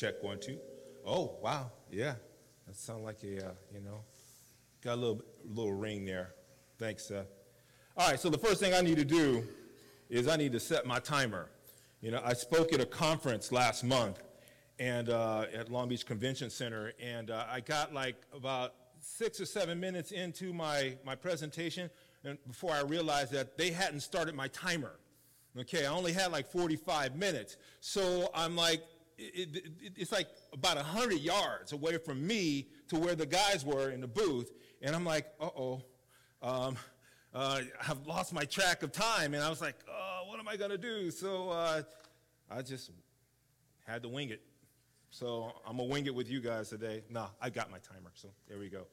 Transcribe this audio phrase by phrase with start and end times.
[0.00, 0.56] Check one, two.
[1.04, 1.70] Oh, wow.
[1.90, 2.14] Yeah.
[2.66, 4.00] That sounds like a, uh, you know,
[4.82, 6.32] got a little, little ring there.
[6.78, 7.26] Thanks, Seth.
[7.98, 9.46] All right, so the first thing I need to do
[10.08, 11.50] is I need to set my timer.
[12.00, 14.22] You know, I spoke at a conference last month
[14.78, 19.44] and uh, at Long Beach Convention Center, and uh, I got like about six or
[19.44, 21.90] seven minutes into my, my presentation
[22.24, 24.98] and before I realized that they hadn't started my timer.
[25.58, 27.58] Okay, I only had like 45 minutes.
[27.80, 28.82] So I'm like,
[29.20, 33.90] it, it, it's like about 100 yards away from me to where the guys were
[33.90, 34.50] in the booth.
[34.82, 35.82] And I'm like, uh-oh,
[36.42, 36.76] um,
[37.34, 39.34] uh, I've lost my track of time.
[39.34, 41.10] And I was like, oh, what am I going to do?
[41.10, 41.82] So uh,
[42.50, 42.90] I just
[43.86, 44.42] had to wing it.
[45.10, 47.02] So I'm going to wing it with you guys today.
[47.10, 48.10] Nah, I got my timer.
[48.14, 48.86] So there we go.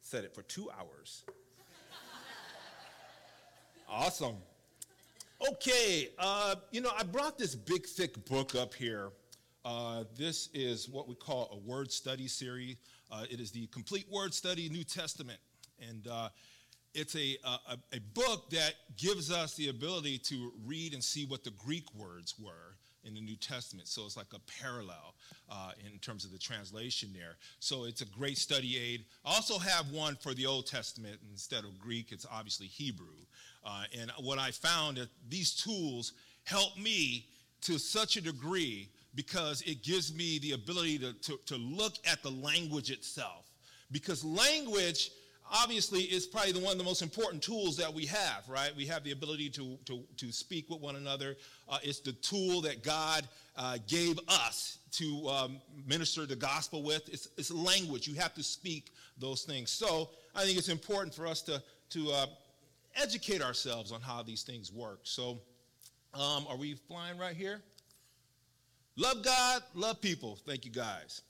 [0.00, 1.24] Set it for two hours.
[3.88, 4.36] awesome.
[5.52, 9.10] Okay, uh, you know, I brought this big, thick book up here
[9.64, 12.76] uh, this is what we call a word study series.
[13.10, 15.38] Uh, it is the complete word study New Testament.
[15.88, 16.28] And uh,
[16.94, 21.44] it's a, a, a, book that gives us the ability to read and see what
[21.44, 23.88] the Greek words were in the New Testament.
[23.88, 25.14] So it's like a parallel
[25.48, 27.36] uh, in terms of the translation there.
[27.58, 29.04] So it's a great study aid.
[29.24, 31.18] I also have one for the Old Testament.
[31.30, 33.06] Instead of Greek, it's obviously Hebrew.
[33.64, 36.12] Uh, and what I found that these tools
[36.44, 37.26] help me
[37.62, 42.22] to such a degree because it gives me the ability to, to, to look at
[42.22, 43.46] the language itself.
[43.92, 45.10] Because language,
[45.52, 48.70] obviously, is probably the one of the most important tools that we have, right?
[48.76, 51.36] We have the ability to, to, to speak with one another.
[51.68, 53.26] Uh, it's the tool that God
[53.56, 57.08] uh, gave us to um, minister the gospel with.
[57.08, 58.06] It's, it's language.
[58.06, 59.70] You have to speak those things.
[59.70, 62.26] So I think it's important for us to, to uh,
[62.94, 65.00] educate ourselves on how these things work.
[65.02, 65.40] So
[66.14, 67.62] um, are we flying right here?
[68.96, 70.36] Love God, love people.
[70.46, 71.22] Thank you, guys.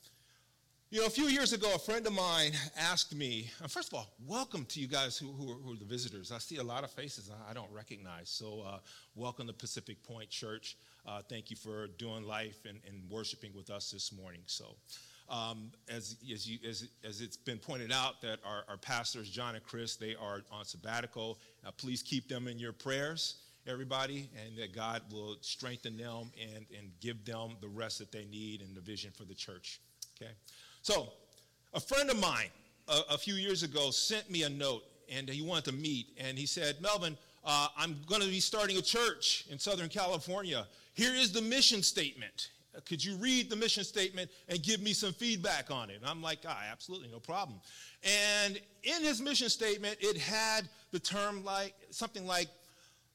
[0.91, 3.94] You know, a few years ago, a friend of mine asked me, uh, first of
[3.98, 6.32] all, welcome to you guys who, who, are, who are the visitors.
[6.32, 8.28] I see a lot of faces I don't recognize.
[8.28, 8.78] So, uh,
[9.15, 10.78] welcome to Pacific Point Church.
[11.06, 14.41] Uh, thank you for doing life and, and worshiping with us this morning.
[14.47, 14.75] So,
[15.28, 19.54] um, as, as, you, as, as, it's been pointed out, that our, our, pastors, John
[19.54, 21.38] and Chris, they are on sabbatical.
[21.65, 23.37] Uh, please keep them in your prayers
[23.70, 28.25] everybody, and that God will strengthen them and, and give them the rest that they
[28.25, 29.81] need and the vision for the church.
[30.20, 30.32] Okay?
[30.82, 31.08] So,
[31.72, 32.50] a friend of mine
[32.88, 36.38] a, a few years ago sent me a note, and he wanted to meet, and
[36.38, 40.66] he said, Melvin, uh, I'm going to be starting a church in Southern California.
[40.94, 42.50] Here is the mission statement.
[42.86, 45.97] Could you read the mission statement and give me some feedback on it?
[45.97, 47.60] And I'm like, ah, absolutely, no problem.
[48.44, 52.48] And in his mission statement, it had the term like something like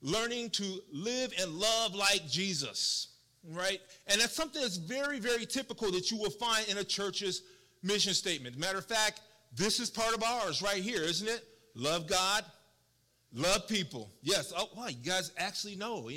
[0.05, 3.07] learning to live and love like Jesus,
[3.51, 3.81] right?
[4.05, 7.41] And that's something that's very, very typical that you will find in a church's
[7.81, 8.55] mission statement.
[8.55, 9.21] Matter of fact,
[9.55, 11.43] this is part of ours right here, isn't it?
[11.73, 12.45] Love God,
[13.33, 14.11] love people.
[14.21, 14.53] Yes.
[14.55, 16.07] Oh, wow, you guys actually know.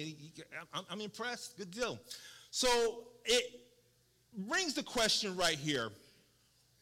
[0.90, 1.56] I'm impressed.
[1.56, 1.98] Good deal.
[2.50, 3.44] So it
[4.36, 5.88] brings the question right here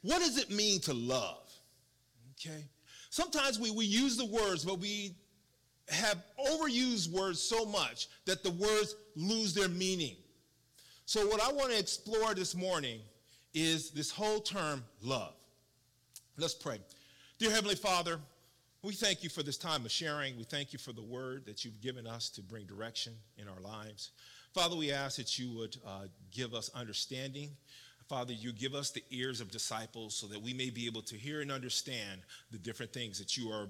[0.03, 1.50] what does it mean to love?
[2.39, 2.65] Okay.
[3.11, 5.16] Sometimes we, we use the words, but we
[5.89, 10.17] have overused words so much that the words lose their meaning.
[11.05, 13.01] So, what I want to explore this morning
[13.55, 15.35] is this whole term love.
[16.37, 16.79] Let's pray.
[17.39, 18.19] Dear Heavenly Father,
[18.83, 20.37] we thank you for this time of sharing.
[20.37, 23.61] We thank you for the word that you've given us to bring direction in our
[23.61, 24.11] lives.
[24.53, 27.51] Father, we ask that you would uh, give us understanding.
[28.09, 31.16] Father, you give us the ears of disciples so that we may be able to
[31.16, 32.21] hear and understand
[32.53, 33.69] the different things that you are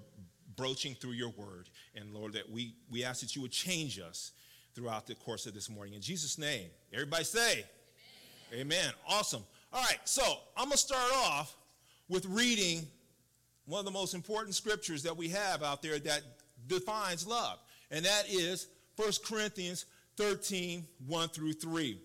[0.56, 1.68] broaching through your word.
[1.94, 4.32] And Lord, that we, we ask that you would change us
[4.74, 5.94] throughout the course of this morning.
[5.94, 7.64] In Jesus' name, everybody say,
[8.52, 8.60] Amen.
[8.60, 8.92] Amen.
[9.08, 9.42] Awesome.
[9.72, 10.22] All right, so
[10.56, 11.56] I'm going to start off
[12.08, 12.86] with reading
[13.66, 16.22] one of the most important scriptures that we have out there that
[16.68, 17.58] defines love,
[17.90, 19.86] and that is 1 Corinthians
[20.16, 21.90] 13 1 through 3.
[21.90, 21.98] It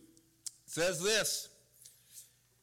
[0.66, 1.50] says this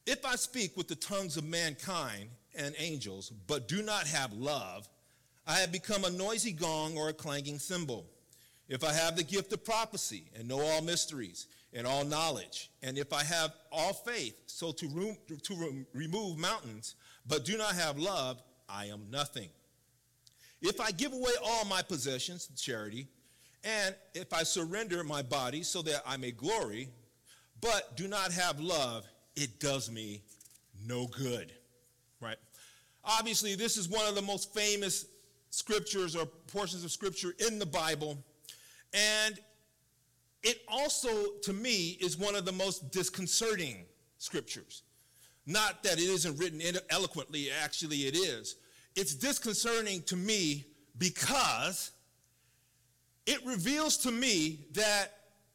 [0.05, 4.87] If I speak with the tongues of mankind and angels, but do not have love,
[5.49, 8.05] I have become a noisy gong or a clanging cymbal.
[8.67, 12.69] If I have the gift of prophecy and know all mysteries and all knowledge.
[12.83, 16.93] And if I have all faith, so to, room, to remove mountains,
[17.25, 19.49] but do not have love, I am nothing.
[20.61, 23.07] If I give away all my possessions, to charity,
[23.63, 26.89] and if I surrender my body so that I may glory,
[27.59, 29.03] but do not have love,
[29.35, 30.21] it does me
[30.85, 31.51] no good.
[32.21, 32.37] Right?
[33.03, 35.07] Obviously, this is one of the most famous
[35.49, 38.17] scriptures or portions of scripture in the Bible.
[38.93, 39.39] And
[40.43, 43.85] it also, to me, is one of the most disconcerting
[44.17, 44.83] scriptures.
[45.45, 48.55] Not that it isn't written eloquently, actually, it is.
[48.95, 50.65] It's disconcerting to me
[50.97, 51.91] because
[53.25, 55.07] it reveals to me that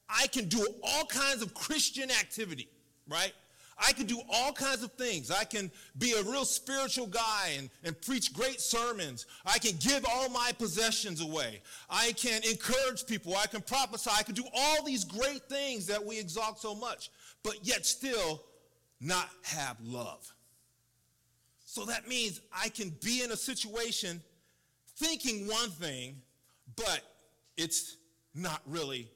[0.09, 2.69] I can do all kinds of Christian activity,
[3.09, 3.33] right?
[3.79, 5.31] I can do all kinds of things.
[5.31, 9.27] I can be a real spiritual guy and, and preach great sermons.
[9.45, 11.63] I can give all my possessions away.
[11.91, 13.35] I can encourage people.
[13.37, 14.11] I can prophesy.
[14.17, 17.11] I can do all these great things that we exalt so much,
[17.43, 18.43] but yet still
[19.01, 20.33] not have love.
[21.65, 24.23] So that means I can be in a situation
[24.97, 26.17] thinking one thing,
[26.77, 27.01] but
[27.57, 27.97] it's
[28.35, 29.09] not really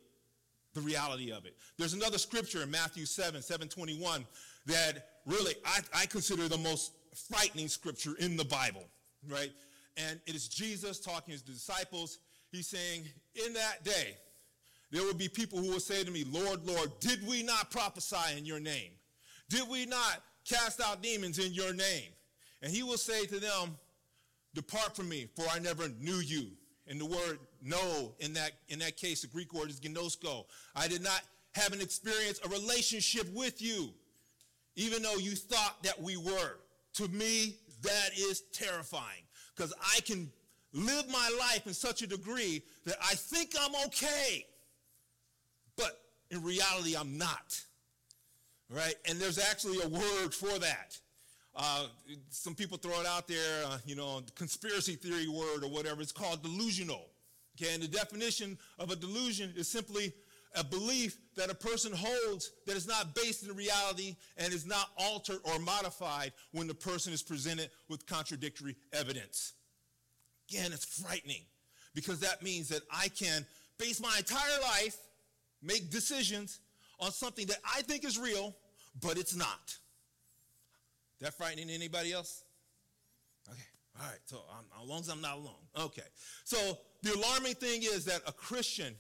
[0.74, 1.56] the reality of it.
[1.76, 4.26] There's another scripture in Matthew 7, 721
[4.66, 6.92] that really I, I consider the most
[7.30, 8.84] frightening scripture in the Bible,
[9.28, 9.50] right?
[9.96, 12.18] And it is Jesus talking to his disciples.
[12.50, 13.04] He's saying,
[13.46, 14.16] In that day,
[14.90, 18.36] there will be people who will say to me, Lord, Lord, did we not prophesy
[18.36, 18.92] in your name?
[19.50, 22.10] Did we not cast out demons in your name?
[22.62, 23.76] And he will say to them,
[24.54, 26.48] Depart from me, for I never knew you.
[26.86, 30.46] And the word know in that, in that case, the Greek word is gnosko.
[30.74, 31.20] I did not
[31.52, 33.90] have an experience, a relationship with you
[34.78, 36.56] even though you thought that we were.
[36.94, 39.22] To me, that is terrifying
[39.54, 40.30] because I can
[40.72, 44.46] live my life in such a degree that I think I'm okay,
[45.76, 47.60] but in reality, I'm not.
[48.70, 48.94] Right?
[49.08, 50.98] And there's actually a word for that.
[51.56, 51.86] Uh,
[52.30, 56.02] some people throw it out there, uh, you know, conspiracy theory word or whatever.
[56.02, 57.06] It's called delusional.
[57.60, 60.12] Okay, and the definition of a delusion is simply
[60.58, 64.90] a belief that a person holds that is not based in reality and is not
[64.96, 69.52] altered or modified when the person is presented with contradictory evidence.
[70.50, 71.42] Again, it's frightening
[71.94, 73.46] because that means that I can
[73.78, 74.96] base my entire life,
[75.62, 76.60] make decisions
[76.98, 78.56] on something that I think is real,
[79.00, 79.76] but it's not.
[81.20, 82.42] That frightening to anybody else?
[83.48, 83.60] Okay,
[84.00, 85.54] all right, so I'm, as long as I'm not alone.
[85.78, 86.02] Okay,
[86.44, 88.94] so the alarming thing is that a Christian,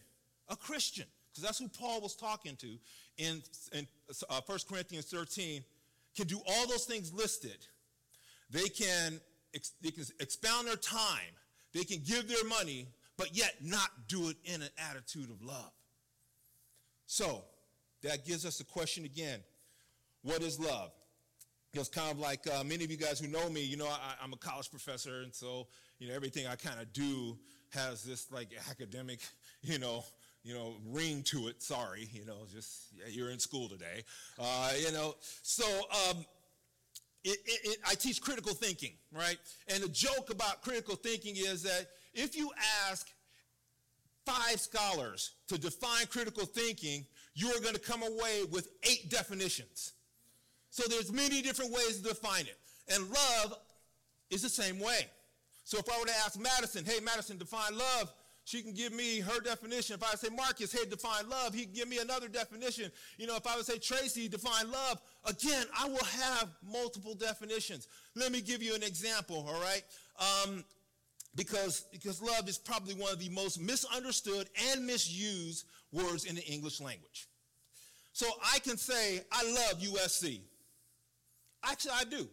[0.48, 1.06] a Christian,
[1.38, 2.78] because that's who Paul was talking to
[3.16, 3.42] in,
[3.72, 3.86] in
[4.28, 5.62] uh, 1 Corinthians 13,
[6.16, 7.58] can do all those things listed.
[8.50, 9.20] They can,
[9.54, 11.34] ex- they can expound their time,
[11.72, 15.72] they can give their money, but yet not do it in an attitude of love.
[17.06, 17.44] So,
[18.02, 19.40] that gives us the question again
[20.22, 20.90] what is love?
[21.72, 24.24] It's kind of like uh, many of you guys who know me, you know, I,
[24.24, 25.68] am a college professor, and so,
[26.00, 27.38] you know, everything I kind of do
[27.70, 29.20] has this like academic,
[29.62, 30.04] you know,
[30.48, 31.62] you know, ring to it.
[31.62, 34.02] Sorry, you know, just yeah, you're in school today.
[34.38, 35.64] Uh, you know, so
[36.08, 36.24] um,
[37.22, 39.36] it, it, it, I teach critical thinking, right?
[39.68, 42.50] And the joke about critical thinking is that if you
[42.88, 43.08] ask
[44.24, 47.04] five scholars to define critical thinking,
[47.34, 49.92] you are going to come away with eight definitions.
[50.70, 52.56] So there's many different ways to define it.
[52.88, 53.58] And love
[54.30, 55.08] is the same way.
[55.64, 58.10] So if I were to ask Madison, hey, Madison, define love,
[58.48, 59.94] she can give me her definition.
[59.96, 62.90] If I say Marcus, hey, define love, he can give me another definition.
[63.18, 67.88] You know, if I would say Tracy, define love, again, I will have multiple definitions.
[68.14, 69.82] Let me give you an example, all right?
[70.18, 70.64] Um,
[71.36, 76.44] because, because love is probably one of the most misunderstood and misused words in the
[76.46, 77.28] English language.
[78.14, 80.40] So I can say, I love USC.
[81.64, 82.26] Actually, I do.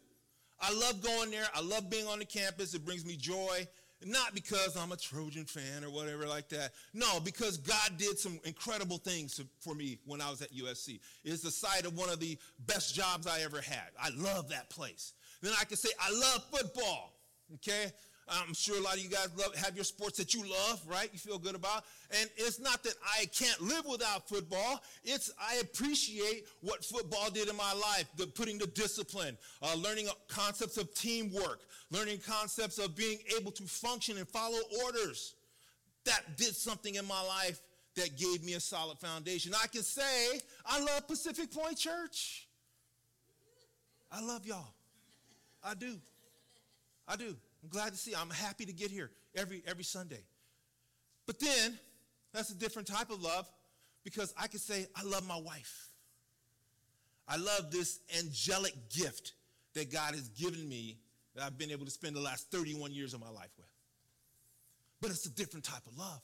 [0.61, 1.47] I love going there.
[1.53, 2.73] I love being on the campus.
[2.73, 3.67] It brings me joy.
[4.03, 6.73] Not because I'm a Trojan fan or whatever like that.
[6.93, 10.99] No, because God did some incredible things for me when I was at USC.
[11.23, 12.37] It's the site of one of the
[12.67, 13.89] best jobs I ever had.
[13.99, 15.13] I love that place.
[15.41, 17.13] Then I can say, I love football.
[17.55, 17.91] Okay?
[18.27, 21.09] I'm sure a lot of you guys love, have your sports that you love, right?
[21.13, 21.83] You feel good about.
[22.19, 24.81] And it's not that I can't live without football.
[25.03, 30.07] It's I appreciate what football did in my life, the putting the discipline, uh, learning
[30.27, 35.35] concepts of teamwork, learning concepts of being able to function and follow orders.
[36.05, 37.61] That did something in my life
[37.95, 39.53] that gave me a solid foundation.
[39.61, 42.47] I can say I love Pacific Point Church.
[44.11, 44.73] I love y'all.
[45.63, 45.97] I do.
[47.07, 47.35] I do.
[47.65, 48.13] I'm glad to see.
[48.13, 50.21] I'm happy to get here every every Sunday.
[51.25, 51.79] But then,
[52.31, 53.49] that's a different type of love
[54.03, 55.89] because I could say, I love my wife.
[57.27, 59.33] I love this angelic gift
[59.73, 60.99] that God has given me
[61.33, 63.65] that I've been able to spend the last 31 years of my life with.
[65.01, 66.21] But it's a different type of love.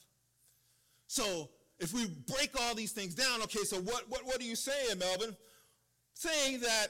[1.07, 4.55] So if we break all these things down, okay, so what, what, what are you
[4.55, 5.35] saying, Melvin?
[6.13, 6.87] Saying that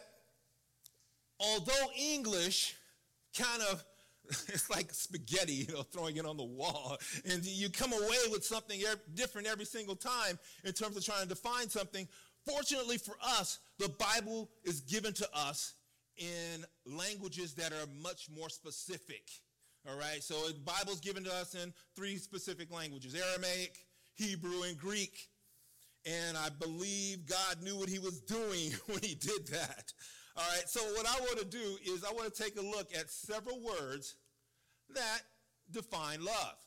[1.40, 2.76] although English
[3.34, 3.82] kind of
[4.30, 6.98] it's like spaghetti, you know, throwing it on the wall.
[7.26, 8.82] And you come away with something
[9.14, 12.08] different every single time in terms of trying to define something.
[12.48, 15.74] Fortunately for us, the Bible is given to us
[16.18, 19.30] in languages that are much more specific.
[19.90, 23.76] All right, so the Bible's given to us in three specific languages Aramaic,
[24.14, 25.30] Hebrew, and Greek.
[26.06, 29.94] And I believe God knew what he was doing when he did that.
[30.38, 32.96] All right, so what I want to do is I want to take a look
[32.98, 34.16] at several words
[34.94, 35.22] that
[35.72, 36.58] define love.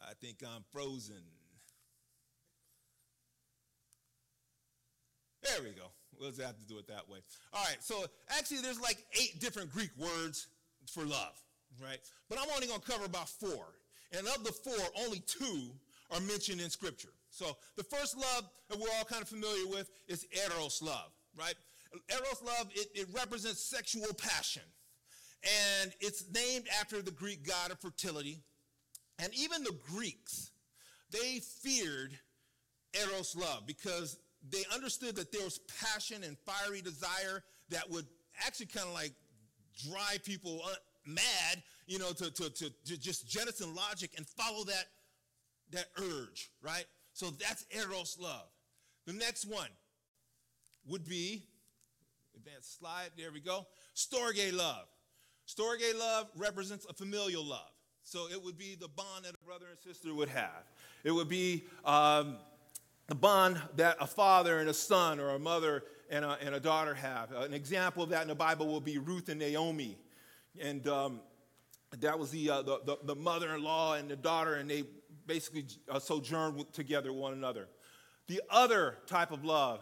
[0.00, 1.22] I think I'm frozen.
[5.42, 5.86] There we go.
[6.18, 7.18] We'll just have to do it that way.
[7.52, 10.48] All right, so actually, there's like eight different Greek words
[10.86, 11.40] for love,
[11.82, 11.98] right?
[12.28, 13.66] But I'm only going to cover about four.
[14.16, 15.70] And of the four, only two
[16.10, 17.12] are mentioned in Scripture.
[17.36, 21.54] So the first love that we're all kind of familiar with is eros love, right?
[22.10, 24.62] Eros love, it, it represents sexual passion.
[25.82, 28.40] And it's named after the Greek god of fertility.
[29.18, 30.50] And even the Greeks,
[31.10, 32.18] they feared
[32.98, 34.16] eros love because
[34.48, 38.06] they understood that there was passion and fiery desire that would
[38.46, 39.12] actually kind of like
[39.90, 40.74] drive people uh,
[41.04, 44.86] mad, you know, to, to, to, to just jettison logic and follow that,
[45.72, 46.86] that urge, right?
[47.16, 48.44] So that's eros love.
[49.06, 49.70] The next one
[50.86, 51.44] would be,
[52.36, 54.84] advanced slide, there we go, storge love.
[55.48, 57.70] Storge love represents a familial love.
[58.02, 60.64] So it would be the bond that a brother and sister would have.
[61.04, 62.36] It would be um,
[63.06, 66.60] the bond that a father and a son or a mother and a, and a
[66.60, 67.32] daughter have.
[67.32, 69.96] An example of that in the Bible will be Ruth and Naomi.
[70.60, 71.20] And um,
[72.00, 74.84] that was the, uh, the, the, the, mother-in-law and the daughter, and they
[75.26, 77.68] basically uh, sojourned together one another.
[78.28, 79.80] The other type of love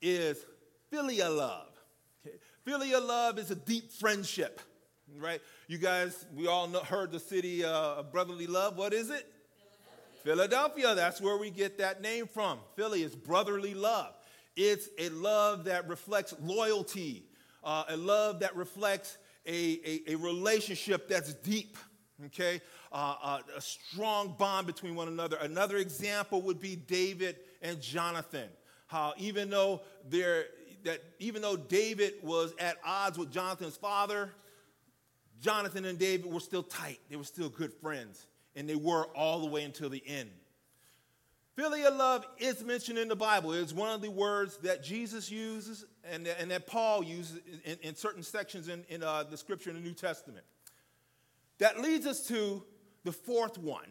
[0.00, 0.44] is
[0.90, 1.68] filial love.
[2.26, 2.36] Okay.
[2.64, 4.60] Filial love is a deep friendship,
[5.18, 5.40] right?
[5.66, 8.76] You guys, we all know, heard the city uh, of brotherly love.
[8.76, 9.26] What is it?
[10.22, 12.58] Philadelphia, that's where we get that name from.
[12.76, 14.12] Philly is brotherly love.
[14.54, 17.24] It's a love that reflects loyalty,
[17.64, 19.16] uh, a love that reflects
[19.46, 21.78] a, a, a relationship that's deep,
[22.26, 22.60] okay?
[22.92, 25.36] Uh, uh, a strong bond between one another.
[25.40, 28.48] Another example would be David and Jonathan.
[28.86, 30.46] How even though they're,
[30.84, 34.30] that even though David was at odds with Jonathan's father,
[35.40, 37.00] Jonathan and David were still tight.
[37.08, 40.30] They were still good friends and they were all the way until the end.
[41.56, 43.52] Filial love is mentioned in the Bible.
[43.52, 47.94] It's one of the words that Jesus uses and, and that Paul uses in, in
[47.94, 50.44] certain sections in, in uh, the scripture in the New Testament.
[51.60, 52.64] That leads us to
[53.04, 53.86] the fourth one,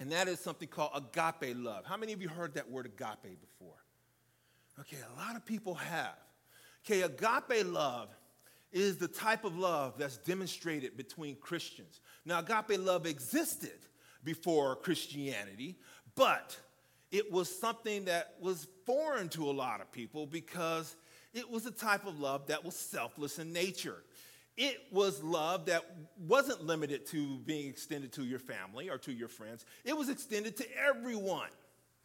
[0.00, 1.84] and that is something called agape love.
[1.84, 3.74] How many of you heard that word agape before?
[4.80, 6.16] Okay, a lot of people have.
[6.86, 8.08] Okay, agape love
[8.70, 12.00] is the type of love that's demonstrated between Christians.
[12.24, 13.80] Now, agape love existed
[14.22, 15.78] before Christianity,
[16.14, 16.56] but
[17.10, 20.96] it was something that was foreign to a lot of people because
[21.32, 24.04] it was a type of love that was selfless in nature.
[24.58, 25.84] It was love that
[26.26, 30.56] wasn't limited to being extended to your family or to your friends, it was extended
[30.56, 31.48] to everyone.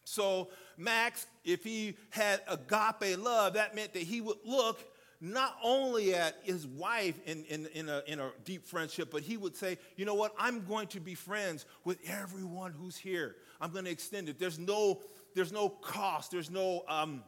[0.05, 4.86] So, Max, if he had agape love, that meant that he would look
[5.19, 9.36] not only at his wife in, in, in, a, in a deep friendship, but he
[9.36, 13.38] would say, you know what, I'm going to be friends with everyone who's here.
[13.60, 14.38] I'm going to extend it.
[14.38, 15.00] There's no,
[15.33, 17.24] there's no cost, there's no, um,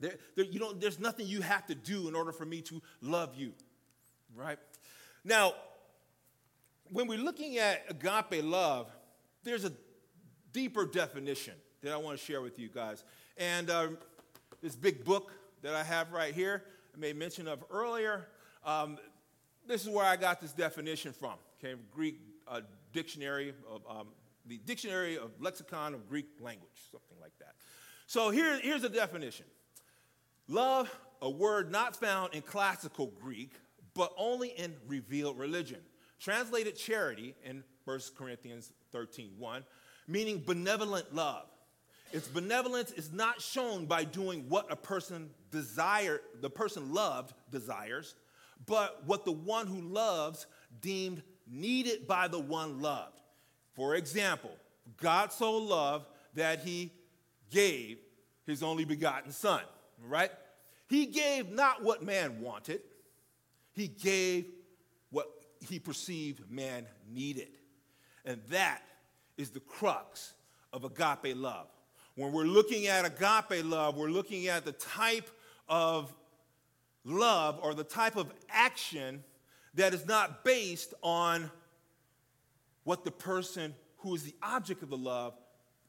[0.00, 2.82] there, there, you know, there's nothing you have to do in order for me to
[3.02, 3.52] love you,
[4.34, 4.58] right?
[5.24, 5.54] Now,
[6.90, 8.90] when we're looking at agape love,
[9.44, 9.72] there's a
[10.52, 13.04] deeper definition that I want to share with you guys.
[13.36, 13.88] And uh,
[14.62, 15.32] this big book
[15.62, 18.26] that I have right here, I made mention of earlier.
[18.64, 18.98] Um,
[19.66, 21.34] this is where I got this definition from.
[21.62, 24.08] Okay, Greek uh, dictionary of um,
[24.46, 27.54] the dictionary of lexicon of Greek language, something like that.
[28.06, 29.46] So here, here's a definition:
[30.48, 33.52] love, a word not found in classical Greek,
[33.98, 35.80] but only in revealed religion.
[36.20, 39.64] Translated charity in 1 Corinthians 13, 1,
[40.06, 41.48] meaning benevolent love.
[42.12, 48.14] Its benevolence is not shown by doing what a person desire, the person loved desires,
[48.66, 50.46] but what the one who loves
[50.80, 53.20] deemed needed by the one loved.
[53.74, 54.52] For example,
[55.00, 56.92] God so loved that he
[57.50, 57.98] gave
[58.46, 59.62] his only begotten son,
[60.06, 60.30] right?
[60.88, 62.80] He gave not what man wanted,
[63.80, 64.46] he gave
[65.10, 65.28] what
[65.60, 67.48] he perceived man needed.
[68.24, 68.82] And that
[69.36, 70.34] is the crux
[70.72, 71.68] of agape love.
[72.14, 75.30] When we're looking at agape love, we're looking at the type
[75.68, 76.12] of
[77.04, 79.22] love or the type of action
[79.74, 81.50] that is not based on
[82.84, 85.34] what the person who is the object of the love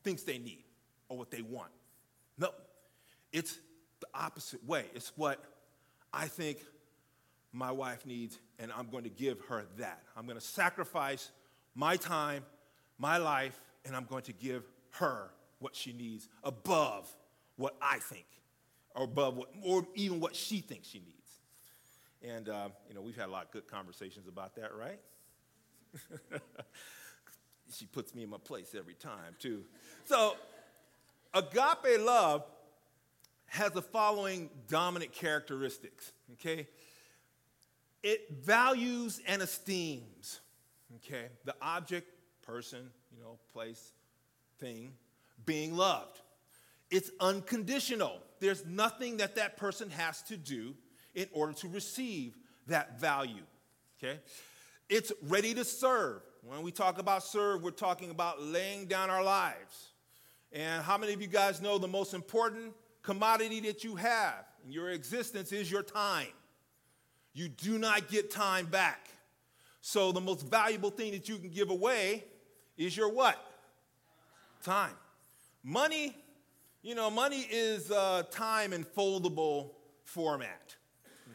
[0.04, 0.64] thinks they need
[1.08, 1.72] or what they want.
[2.38, 2.50] No,
[3.32, 3.58] it's
[4.00, 4.86] the opposite way.
[4.94, 5.44] It's what
[6.14, 6.60] I think
[7.52, 10.04] my wife needs, and I'm going to give her that.
[10.16, 11.32] I'm going to sacrifice
[11.76, 12.44] my time,
[12.98, 17.10] my life, and I'm going to give her what she needs above
[17.56, 18.26] what I think,
[18.96, 21.16] or above what, or even what she thinks she needs.
[22.22, 25.00] And, uh, you know, we've had a lot of good conversations about that, right?
[27.74, 29.64] she puts me in my place every time, too.
[30.06, 30.36] So,
[31.34, 32.44] agape love
[33.48, 36.68] has the following dominant characteristics, okay?
[38.02, 40.40] It values and esteems,
[40.98, 42.08] okay, the object,
[42.42, 43.92] person, you know, place,
[44.60, 44.94] thing,
[45.46, 46.20] being loved.
[46.90, 48.20] It's unconditional.
[48.40, 50.76] There's nothing that that person has to do
[51.14, 52.38] in order to receive
[52.68, 53.44] that value,
[54.02, 54.20] okay?
[54.88, 56.22] It's ready to serve.
[56.44, 59.90] When we talk about serve, we're talking about laying down our lives.
[60.52, 64.72] And how many of you guys know the most important commodity that you have in
[64.72, 66.28] your existence is your time?
[67.34, 69.10] You do not get time back.
[69.82, 72.26] So the most valuable thing that you can give away
[72.78, 73.38] is your what?
[74.64, 74.94] Time.
[75.64, 76.16] Money,
[76.82, 77.92] you know, money is
[78.32, 79.72] time in foldable
[80.04, 80.76] format.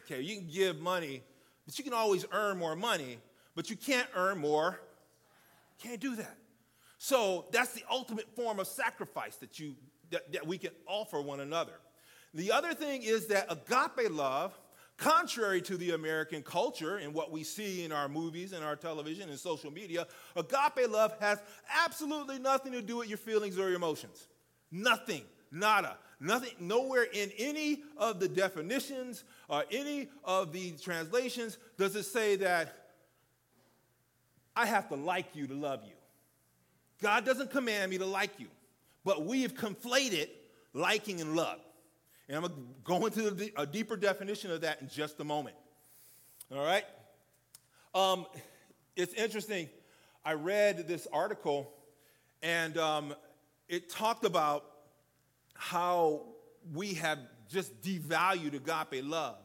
[0.03, 1.23] Okay, you can give money,
[1.65, 3.17] but you can always earn more money,
[3.55, 4.79] but you can't earn more.
[5.81, 6.37] Can't do that.
[6.97, 9.75] So that's the ultimate form of sacrifice that you
[10.11, 11.73] that, that we can offer one another.
[12.33, 14.57] The other thing is that agape love
[14.97, 19.29] Contrary to the American culture and what we see in our movies and our television
[19.29, 21.39] and social media, agape love has
[21.83, 24.27] absolutely nothing to do with your feelings or your emotions.
[24.71, 31.95] Nothing, nada, nothing, nowhere in any of the definitions or any of the translations does
[31.97, 32.73] it say that
[34.55, 35.91] I have to like you to love you.
[37.01, 38.47] God doesn't command me to like you,
[39.03, 40.29] but we have conflated
[40.73, 41.59] liking and love.
[42.27, 45.55] And I'm going to go into a deeper definition of that in just a moment.
[46.51, 46.85] All right?
[47.93, 48.25] Um,
[48.95, 49.69] it's interesting.
[50.23, 51.71] I read this article,
[52.41, 53.13] and um,
[53.69, 54.65] it talked about
[55.53, 56.23] how
[56.73, 59.37] we have just devalued agape love.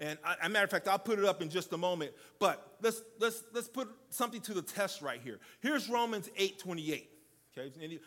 [0.00, 2.12] And a matter of fact, I'll put it up in just a moment.
[2.38, 5.38] But let's, let's, let's put something to the test right here.
[5.60, 7.10] Here's Romans 8 28.
[7.56, 7.98] Okay?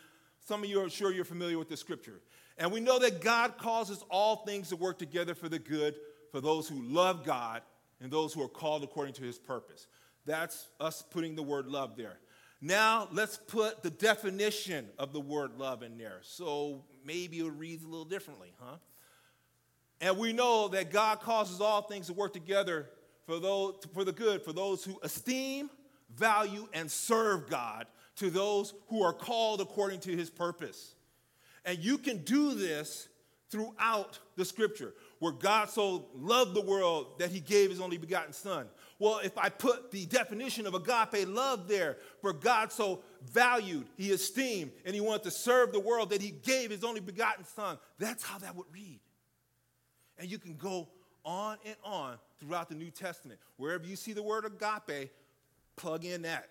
[0.46, 2.20] Some of you are sure you're familiar with the scripture.
[2.58, 5.94] And we know that God causes all things to work together for the good
[6.32, 7.62] for those who love God
[8.00, 9.86] and those who are called according to his purpose.
[10.26, 12.18] That's us putting the word love there.
[12.60, 16.18] Now, let's put the definition of the word love in there.
[16.22, 18.76] So maybe it reads a little differently, huh?
[20.00, 22.90] And we know that God causes all things to work together
[23.26, 25.70] for, those, for the good, for those who esteem,
[26.14, 30.94] value, and serve God, to those who are called according to his purpose.
[31.68, 33.08] And you can do this
[33.50, 38.32] throughout the scripture, where God so loved the world that he gave his only begotten
[38.32, 38.66] son.
[38.98, 44.12] Well, if I put the definition of agape love there, for God so valued, he
[44.12, 47.76] esteemed, and he wanted to serve the world that he gave his only begotten son,
[47.98, 49.00] that's how that would read.
[50.16, 50.88] And you can go
[51.22, 53.40] on and on throughout the New Testament.
[53.58, 55.10] Wherever you see the word agape,
[55.76, 56.48] plug in that.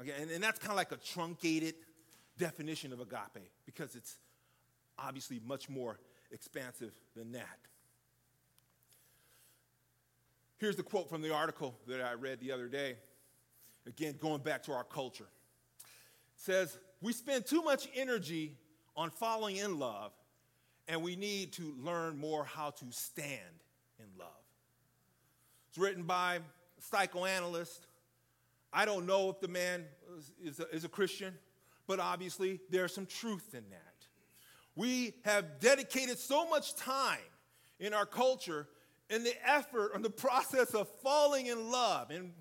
[0.00, 1.74] Okay, and, and that's kind of like a truncated
[2.38, 4.16] definition of agape because it's
[4.98, 5.98] obviously much more
[6.30, 7.58] expansive than that.
[10.58, 12.96] Here's the quote from the article that I read the other day.
[13.86, 15.28] Again, going back to our culture.
[15.84, 18.56] It says, We spend too much energy
[18.96, 20.12] on falling in love,
[20.88, 23.40] and we need to learn more how to stand
[23.98, 24.28] in love.
[25.68, 26.40] It's written by a
[26.80, 27.86] psychoanalyst.
[28.72, 29.84] I don't know if the man
[30.42, 31.34] is a, is a Christian
[31.86, 33.82] but obviously there's some truth in that.
[34.74, 37.18] We have dedicated so much time
[37.80, 38.68] in our culture
[39.08, 42.32] in the effort and the process of falling in love and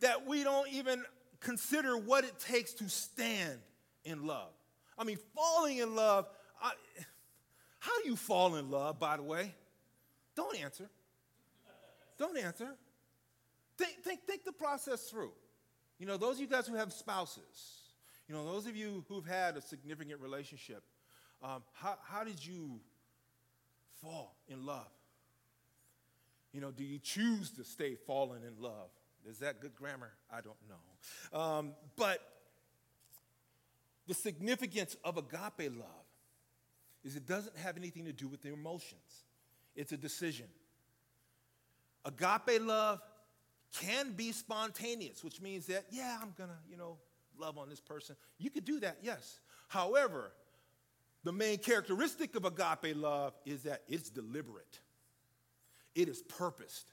[0.00, 1.04] that we don't even
[1.40, 3.58] consider what it takes to stand
[4.04, 4.50] in love.
[4.98, 6.26] I mean, falling in love,
[6.60, 6.72] I,
[7.78, 9.54] how do you fall in love, by the way?
[10.34, 10.88] Don't answer.
[12.18, 12.68] Don't answer.
[13.76, 15.32] Think, think, think the process through.
[15.98, 17.81] You know, those of you guys who have spouses,
[18.32, 20.82] You know, those of you who've had a significant relationship,
[21.42, 22.80] um, how, how did you
[24.00, 24.88] fall in love?
[26.54, 28.88] You know, do you choose to stay fallen in love?
[29.28, 30.12] Is that good grammar?
[30.32, 31.38] I don't know.
[31.38, 32.20] Um, but
[34.06, 36.06] the significance of agape love
[37.04, 39.26] is it doesn't have anything to do with the emotions,
[39.76, 40.46] it's a decision.
[42.06, 43.02] Agape love
[43.78, 46.96] can be spontaneous, which means that, yeah, I'm gonna, you know,
[47.38, 48.16] love on this person.
[48.38, 49.40] You could do that, yes.
[49.68, 50.32] However,
[51.24, 54.80] the main characteristic of agape love is that it's deliberate,
[55.94, 56.92] it is purposed.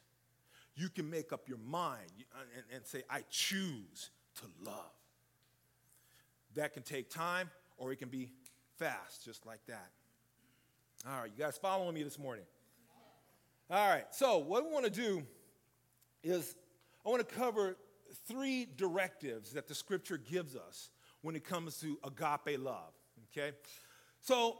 [0.75, 4.93] You can make up your mind uh, and, and say, I choose to love.
[6.55, 8.31] That can take time or it can be
[8.77, 9.89] fast, just like that.
[11.05, 12.45] All right, you guys following me this morning?
[13.69, 15.21] All right, so what we want to do
[16.23, 16.55] is
[17.05, 17.75] I want to cover
[18.27, 20.89] three directives that the scripture gives us
[21.21, 22.93] when it comes to agape love,
[23.31, 23.55] okay?
[24.21, 24.57] So,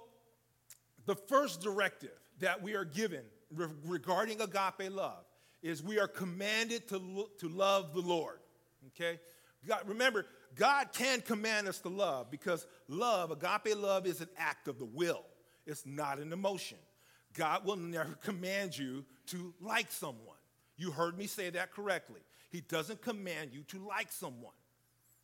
[1.06, 5.24] the first directive that we are given re- regarding agape love
[5.62, 8.40] is we are commanded to, lo- to love the Lord,
[8.88, 9.20] okay?
[9.68, 14.68] God, remember, God can command us to love because love, agape love, is an act
[14.68, 15.26] of the will,
[15.66, 16.78] it's not an emotion.
[17.34, 20.38] God will never command you to like someone.
[20.78, 22.22] You heard me say that correctly.
[22.50, 24.54] He doesn't command you to like someone,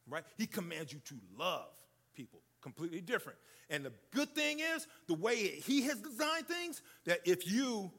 [0.07, 0.23] right?
[0.37, 1.69] He commands you to love
[2.15, 2.39] people.
[2.61, 3.37] Completely different.
[3.69, 7.91] And the good thing is, the way he has designed things, that if you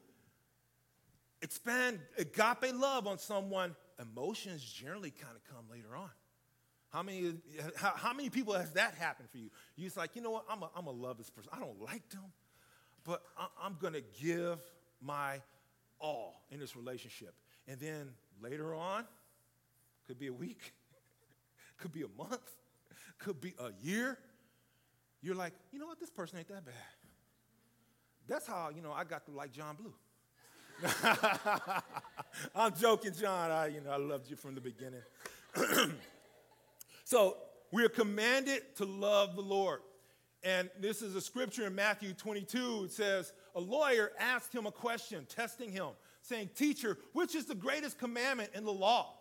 [1.41, 6.09] expand agape love on someone, emotions generally kind of come later on.
[6.89, 7.33] How many,
[7.75, 9.49] how, how, many people has that happened for you?
[9.75, 11.51] You're like, you know what, I'm going to love this person.
[11.53, 12.31] I don't like them,
[13.03, 14.59] but I, I'm going to give
[15.01, 15.41] my
[15.99, 17.33] all in this relationship.
[17.67, 18.09] And then
[18.41, 19.05] later on,
[20.07, 20.73] could be a week,
[21.77, 22.49] could be a month,
[23.19, 24.17] could be a year.
[25.21, 26.73] You're like, you know what, this person ain't that bad.
[28.27, 29.93] That's how, you know, I got to like John Blue.
[32.55, 33.51] I'm joking, John.
[33.51, 35.01] I, you know, I loved you from the beginning.
[37.03, 37.37] so
[37.71, 39.79] we are commanded to love the Lord.
[40.43, 42.83] And this is a scripture in Matthew 22.
[42.85, 45.87] It says, A lawyer asked him a question, testing him,
[46.21, 49.16] saying, Teacher, which is the greatest commandment in the law?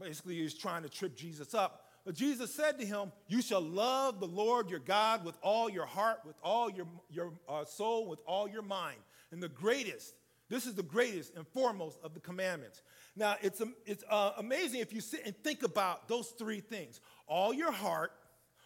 [0.00, 1.84] Basically, he's trying to trip Jesus up.
[2.04, 5.86] But Jesus said to him, You shall love the Lord your God with all your
[5.86, 8.98] heart, with all your, your uh, soul, with all your mind.
[9.30, 10.14] And the greatest,
[10.48, 12.82] this is the greatest and foremost of the commandments.
[13.16, 17.00] Now, it's, um, it's uh, amazing if you sit and think about those three things
[17.26, 18.12] all your heart,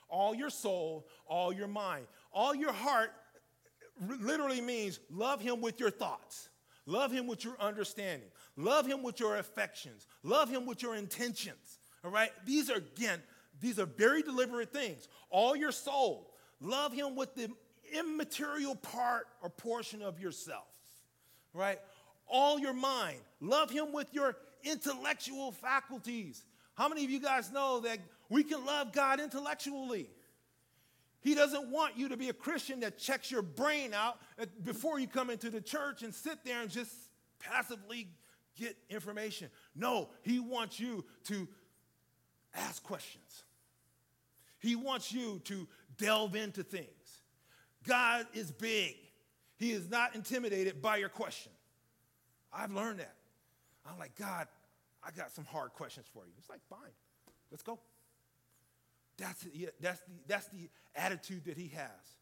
[0.09, 2.07] all your soul, all your mind.
[2.33, 3.11] All your heart
[4.21, 6.49] literally means love him with your thoughts,
[6.87, 8.29] love him with your understanding,
[8.59, 11.79] love him with your affections, love him with your intentions.
[12.05, 12.31] All right?
[12.45, 13.23] These are, again,
[13.61, 15.09] these are very deliberate things.
[15.31, 17.49] All your soul, love him with the
[17.93, 20.67] immaterial part or portion of yourself.
[21.55, 21.79] Right?
[22.27, 26.45] All your mind, love him with your intellectual faculties.
[26.75, 30.11] How many of you guys know that we can love God intellectually?
[31.21, 34.19] He doesn't want you to be a Christian that checks your brain out
[34.63, 36.93] before you come into the church and sit there and just
[37.41, 38.09] passively
[38.59, 39.51] get information.
[39.75, 41.49] No, he wants you to
[42.55, 43.45] ask questions.
[44.59, 45.67] He wants you to
[45.97, 46.87] delve into things.
[47.87, 48.97] God is big.
[49.57, 51.53] He is not intimidated by your question.
[52.53, 53.15] I've learned that.
[53.87, 54.47] I'm like, God,
[55.03, 56.33] I got some hard questions for you.
[56.39, 56.93] It's like, fine,
[57.51, 57.79] let's go.
[59.17, 62.17] That's, the, that's, the, that's the attitude that he has.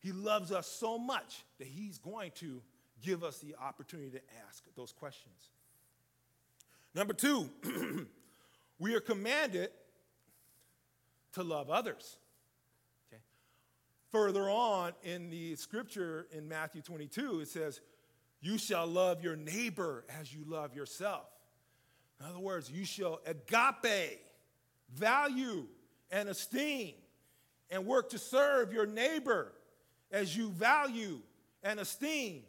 [0.00, 2.62] He loves us so much that he's going to
[3.02, 5.50] give us the opportunity to ask those questions.
[6.96, 7.50] Number two,
[8.78, 9.68] we are commanded
[11.34, 12.16] to love others.
[13.12, 13.20] Okay.
[14.12, 17.82] Further on in the scripture in Matthew 22, it says,
[18.40, 21.26] You shall love your neighbor as you love yourself.
[22.18, 24.18] In other words, you shall agape,
[24.94, 25.66] value,
[26.10, 26.94] and esteem,
[27.68, 29.52] and work to serve your neighbor
[30.10, 31.20] as you value
[31.62, 32.44] and esteem,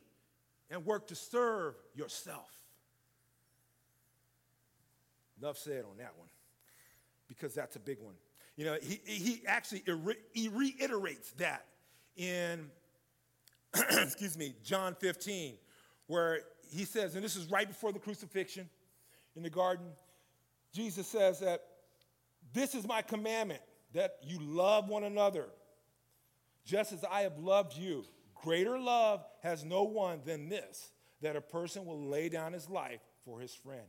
[0.70, 2.57] and work to serve yourself.
[5.41, 6.30] Enough said on that one,
[7.28, 8.15] because that's a big one.
[8.56, 9.84] You know, he, he actually
[10.34, 11.65] he reiterates that
[12.15, 12.71] in,
[13.91, 15.56] excuse me, John 15,
[16.08, 16.39] where
[16.71, 18.67] he says, and this is right before the crucifixion
[19.36, 19.86] in the garden,
[20.73, 21.62] Jesus says that
[22.54, 23.62] this is my commandment
[23.93, 25.45] that you love one another
[26.65, 28.04] just as I have loved you.
[28.36, 33.02] Greater love has no one than this that a person will lay down his life
[33.26, 33.88] for his friend.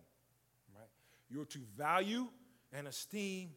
[1.31, 2.29] You're to value
[2.73, 3.51] and esteem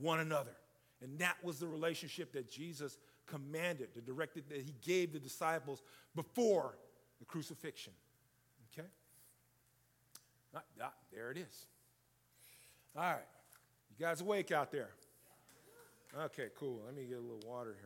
[0.00, 0.56] one another
[1.02, 5.82] And that was the relationship that Jesus commanded, the directed that he gave the disciples
[6.14, 6.76] before
[7.20, 7.92] the crucifixion.
[8.72, 8.88] Okay?
[10.54, 11.66] Ah, ah, there it is.
[12.96, 13.20] All right.
[13.96, 14.90] You guys awake out there?
[16.18, 16.82] Okay, cool.
[16.84, 17.76] Let me get a little water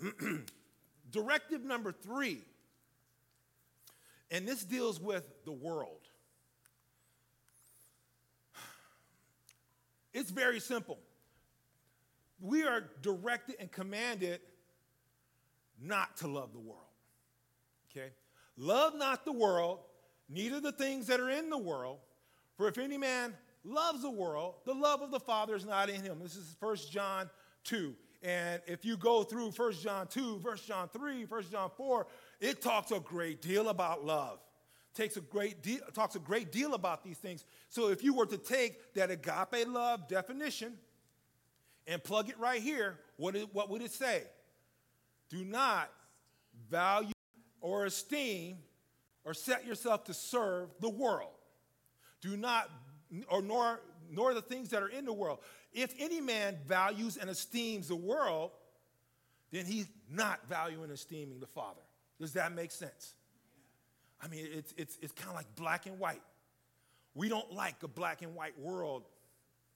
[0.00, 0.44] here.
[1.10, 2.42] Directive number three,
[4.30, 6.08] and this deals with the world.
[10.12, 10.98] It's very simple.
[12.40, 14.40] We are directed and commanded
[15.80, 16.80] not to love the world.
[17.90, 18.10] Okay?
[18.56, 19.80] Love not the world,
[20.28, 21.98] neither the things that are in the world.
[22.56, 26.02] For if any man loves the world, the love of the Father is not in
[26.02, 26.18] him.
[26.20, 27.30] This is 1 John
[27.64, 27.94] 2.
[28.22, 32.06] And if you go through 1 John 2, 1 John 3, 1 John 4,
[32.40, 34.40] it talks a great deal about love.
[34.94, 37.44] Takes a great deal, talks a great deal about these things.
[37.68, 40.74] So if you were to take that agape love definition
[41.86, 44.24] and plug it right here, what, what would it say?
[45.28, 45.90] Do not
[46.68, 47.12] value
[47.60, 48.58] or esteem
[49.24, 51.30] or set yourself to serve the world.
[52.20, 52.68] Do not,
[53.28, 55.38] or nor, nor the things that are in the world.
[55.72, 58.50] If any man values and esteems the world,
[59.52, 61.80] then he's not valuing and esteeming the Father.
[62.18, 63.14] Does that make sense?
[64.22, 66.22] I mean, it's, it's, it's kind of like black and white.
[67.14, 69.08] We don't like a black and white world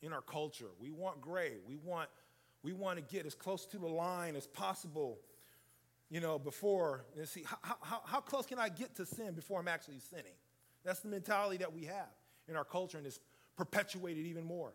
[0.02, 0.68] in our culture.
[0.78, 1.52] We want gray.
[1.66, 2.08] We want,
[2.62, 5.18] we want to get as close to the line as possible,
[6.10, 9.60] you know, before, and see, how, how, how close can I get to sin before
[9.60, 10.36] I'm actually sinning?
[10.84, 12.08] That's the mentality that we have
[12.46, 13.18] in our culture, and it's
[13.56, 14.72] perpetuated even more.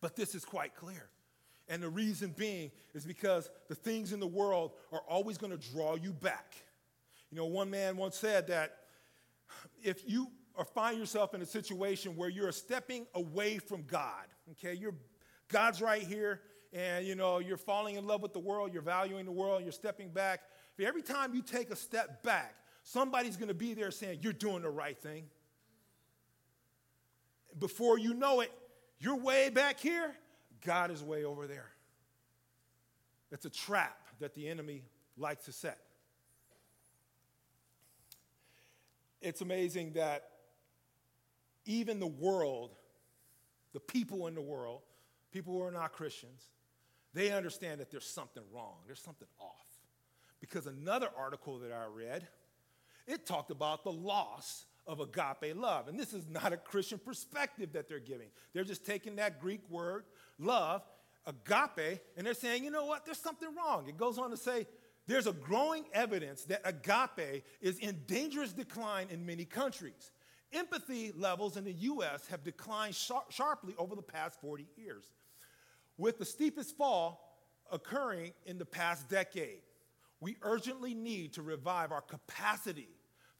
[0.00, 1.08] But this is quite clear.
[1.68, 5.70] And the reason being is because the things in the world are always going to
[5.72, 6.54] draw you back.
[7.30, 8.78] You know, one man once said that
[9.82, 14.74] if you or find yourself in a situation where you're stepping away from God, okay,
[14.74, 14.94] you're
[15.48, 16.40] God's right here,
[16.72, 19.72] and you know you're falling in love with the world, you're valuing the world, you're
[19.72, 20.40] stepping back.
[20.78, 24.62] Every time you take a step back, somebody's going to be there saying you're doing
[24.62, 25.24] the right thing.
[27.58, 28.52] Before you know it,
[28.98, 30.14] you're way back here,
[30.64, 31.70] God is way over there.
[33.30, 34.82] It's a trap that the enemy
[35.16, 35.78] likes to set.
[39.26, 40.28] It's amazing that
[41.64, 42.76] even the world,
[43.72, 44.82] the people in the world,
[45.32, 46.44] people who are not Christians,
[47.12, 49.66] they understand that there's something wrong, there's something off.
[50.40, 52.28] Because another article that I read,
[53.08, 55.88] it talked about the loss of agape love.
[55.88, 58.28] And this is not a Christian perspective that they're giving.
[58.52, 60.04] They're just taking that Greek word,
[60.38, 60.82] love,
[61.26, 63.88] agape, and they're saying, you know what, there's something wrong.
[63.88, 64.68] It goes on to say,
[65.06, 70.10] there's a growing evidence that agape is in dangerous decline in many countries.
[70.52, 75.04] Empathy levels in the US have declined sharp, sharply over the past 40 years,
[75.96, 77.38] with the steepest fall
[77.70, 79.60] occurring in the past decade.
[80.20, 82.88] We urgently need to revive our capacity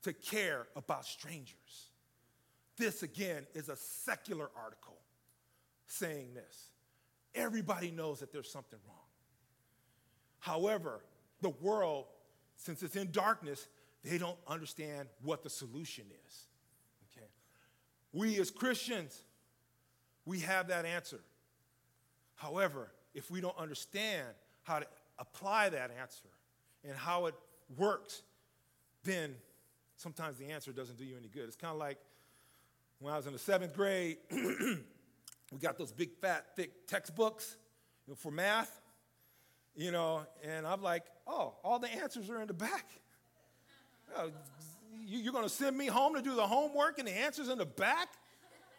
[0.02, 1.90] to care about strangers.
[2.76, 4.98] This, again, is a secular article
[5.86, 6.70] saying this.
[7.34, 8.98] Everybody knows that there's something wrong.
[10.38, 11.00] However,
[11.40, 12.06] the world,
[12.56, 13.68] since it's in darkness,
[14.04, 16.46] they don't understand what the solution is.
[17.12, 17.26] Okay?
[18.12, 19.22] We as Christians,
[20.24, 21.20] we have that answer.
[22.34, 24.28] However, if we don't understand
[24.62, 24.86] how to
[25.18, 26.28] apply that answer
[26.84, 27.34] and how it
[27.76, 28.22] works,
[29.04, 29.34] then
[29.96, 31.44] sometimes the answer doesn't do you any good.
[31.44, 31.98] It's kind of like
[32.98, 37.56] when I was in the seventh grade, we got those big, fat, thick textbooks
[38.06, 38.80] you know, for math,
[39.76, 42.86] you know, and I'm like, oh, all the answers are in the back.
[44.16, 44.30] Oh,
[45.04, 47.66] you're going to send me home to do the homework and the answers in the
[47.66, 48.08] back?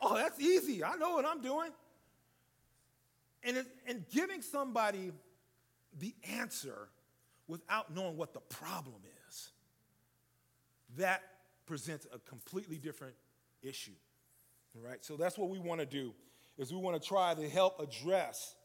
[0.02, 0.84] Oh, that's easy.
[0.84, 1.72] I know what I'm doing.
[3.44, 5.12] And, it, and giving somebody
[6.00, 6.90] the answer
[7.48, 9.52] without knowing what the problem is
[10.98, 11.22] that
[11.66, 13.16] presents a completely different
[13.62, 13.92] issue.
[14.76, 15.04] Right?
[15.04, 16.14] So that's what we want to do
[16.58, 18.56] is we want to try to help address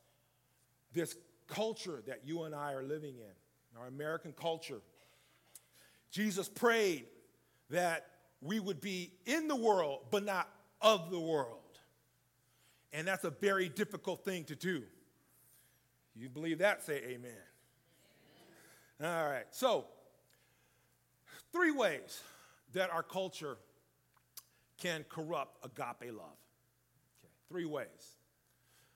[0.92, 1.16] this
[1.54, 4.80] culture that you and I are living in, our American culture.
[6.10, 7.06] Jesus prayed
[7.70, 8.06] that
[8.40, 10.48] we would be in the world, but not
[10.80, 11.58] of the world.
[12.92, 14.82] And that's a very difficult thing to do.
[16.14, 16.82] You believe that?
[16.82, 17.32] Say amen.
[19.00, 19.16] amen.
[19.16, 19.46] All right.
[19.50, 19.86] So,
[21.52, 22.22] Three ways
[22.72, 23.58] that our culture
[24.78, 26.38] can corrupt agape love.
[27.20, 28.16] Okay, three ways.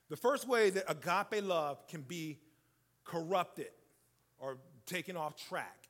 [0.09, 2.39] The first way that agape love can be
[3.07, 3.71] corrupted
[4.37, 5.87] or taken off track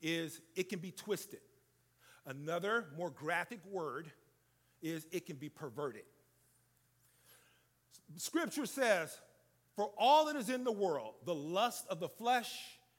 [0.00, 1.40] is it can be twisted.
[2.26, 4.10] Another more graphic word
[4.82, 6.04] is it can be perverted.
[8.16, 9.18] Scripture says,
[9.76, 12.52] For all that is in the world, the lust of the flesh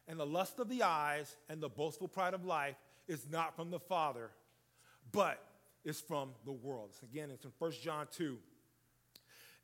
[0.08, 2.76] and the lust of the eyes and the boastful pride of life
[3.08, 4.32] is not from the Father,
[5.12, 5.44] but
[5.84, 6.92] is from the world.
[7.04, 8.38] Again, it's in 1 John 2.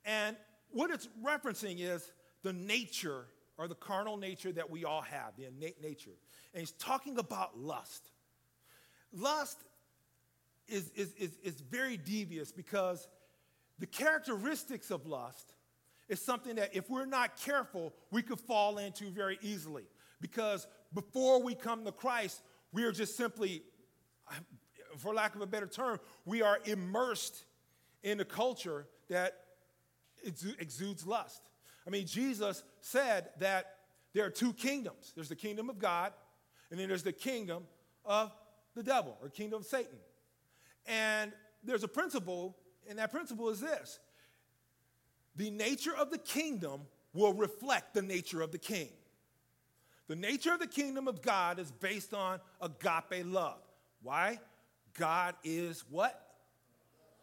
[0.06, 0.36] And
[0.72, 2.12] what it's referencing is
[2.44, 3.26] the nature
[3.58, 6.12] or the carnal nature that we all have, the innate nature.
[6.54, 8.12] And he's talking about lust.
[9.12, 9.64] Lust
[10.68, 13.08] is, is, is, is very devious because
[13.80, 15.54] the characteristics of lust
[16.10, 19.84] is something that if we're not careful, we could fall into very easily.
[20.22, 22.42] Because before we come to Christ,
[22.72, 23.64] we are just simply,
[24.98, 27.46] for lack of a better term, we are immersed
[28.04, 29.34] in a culture that
[30.60, 31.42] exudes lust.
[31.88, 33.78] I mean, Jesus said that
[34.14, 36.12] there are two kingdoms there's the kingdom of God,
[36.70, 37.64] and then there's the kingdom
[38.04, 38.32] of
[38.76, 39.98] the devil or kingdom of Satan.
[40.86, 41.32] And
[41.64, 42.58] there's a principle,
[42.90, 44.00] and that principle is this
[45.36, 46.82] the nature of the kingdom
[47.14, 48.90] will reflect the nature of the king.
[50.08, 53.60] The nature of the kingdom of God is based on agape love.
[54.02, 54.40] Why?
[54.98, 56.22] God is what?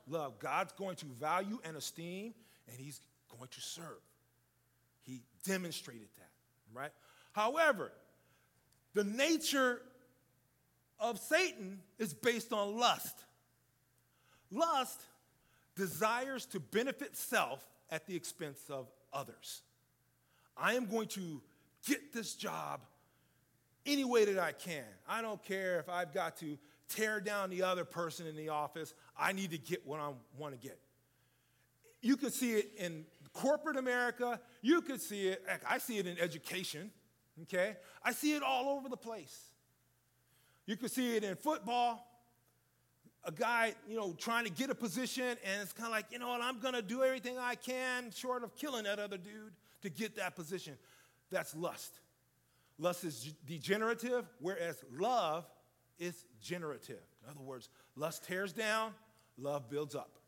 [0.06, 0.38] Love.
[0.38, 2.34] God's going to value and esteem,
[2.68, 4.00] and He's going to serve.
[5.04, 6.30] He demonstrated that,
[6.72, 6.90] right?
[7.32, 7.92] However,
[8.94, 9.80] the nature
[10.98, 13.16] of Satan is based on lust.
[14.50, 15.00] Lust
[15.76, 19.62] desires to benefit self at the expense of others.
[20.56, 21.42] I am going to
[21.86, 22.80] get this job
[23.84, 24.84] any way that I can.
[25.08, 26.56] I don't care if I've got to
[26.88, 28.94] tear down the other person in the office.
[29.18, 30.78] I need to get what I want to get.
[32.00, 34.40] You can see it in corporate America.
[34.62, 36.90] You could see it, I see it in education,
[37.42, 37.76] okay?
[38.02, 39.50] I see it all over the place.
[40.66, 42.10] You could see it in football.
[43.26, 46.18] A guy, you know, trying to get a position, and it's kind of like, you
[46.18, 49.52] know what, I'm going to do everything I can, short of killing that other dude,
[49.82, 50.74] to get that position.
[51.30, 52.00] That's lust.
[52.78, 55.46] Lust is degenerative, whereas love
[55.98, 57.02] is generative.
[57.24, 58.92] In other words, lust tears down,
[59.38, 60.18] love builds up.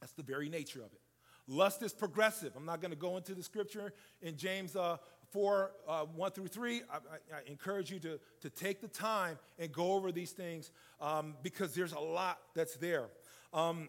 [0.00, 1.00] That's the very nature of it.
[1.48, 2.52] Lust is progressive.
[2.54, 4.98] I'm not going to go into the scripture in James uh,
[5.32, 6.82] 4 uh, 1 through 3.
[6.90, 10.70] I, I, I, encourage you to, to take the time and go over these things
[11.00, 13.06] um, because there's a lot that's there.
[13.54, 13.88] Um,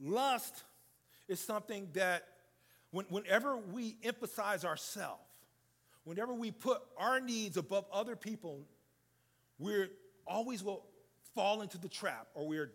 [0.00, 0.62] lust
[1.26, 2.26] is something that
[2.92, 5.20] when, whenever we emphasize ourselves,
[6.04, 8.60] whenever we put our needs above other people,
[9.58, 9.90] we're
[10.26, 10.84] always will
[11.34, 12.70] fall into the trap or we're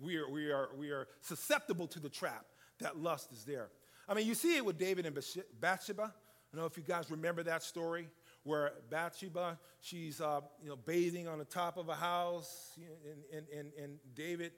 [0.00, 2.46] we are, we, are, we are susceptible to the trap
[2.80, 3.68] that lust is there.
[4.08, 5.18] I mean, you see it with David and
[5.60, 6.02] Bathsheba.
[6.02, 8.08] I don't know if you guys remember that story
[8.44, 12.78] where Bathsheba, she's uh, you know, bathing on the top of a house,
[13.32, 14.52] and, and, and David,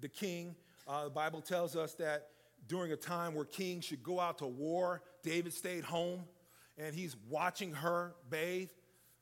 [0.00, 0.54] the king,
[0.86, 2.28] uh, the Bible tells us that
[2.68, 6.24] during a time where kings should go out to war, David stayed home
[6.78, 8.70] and he's watching her bathe,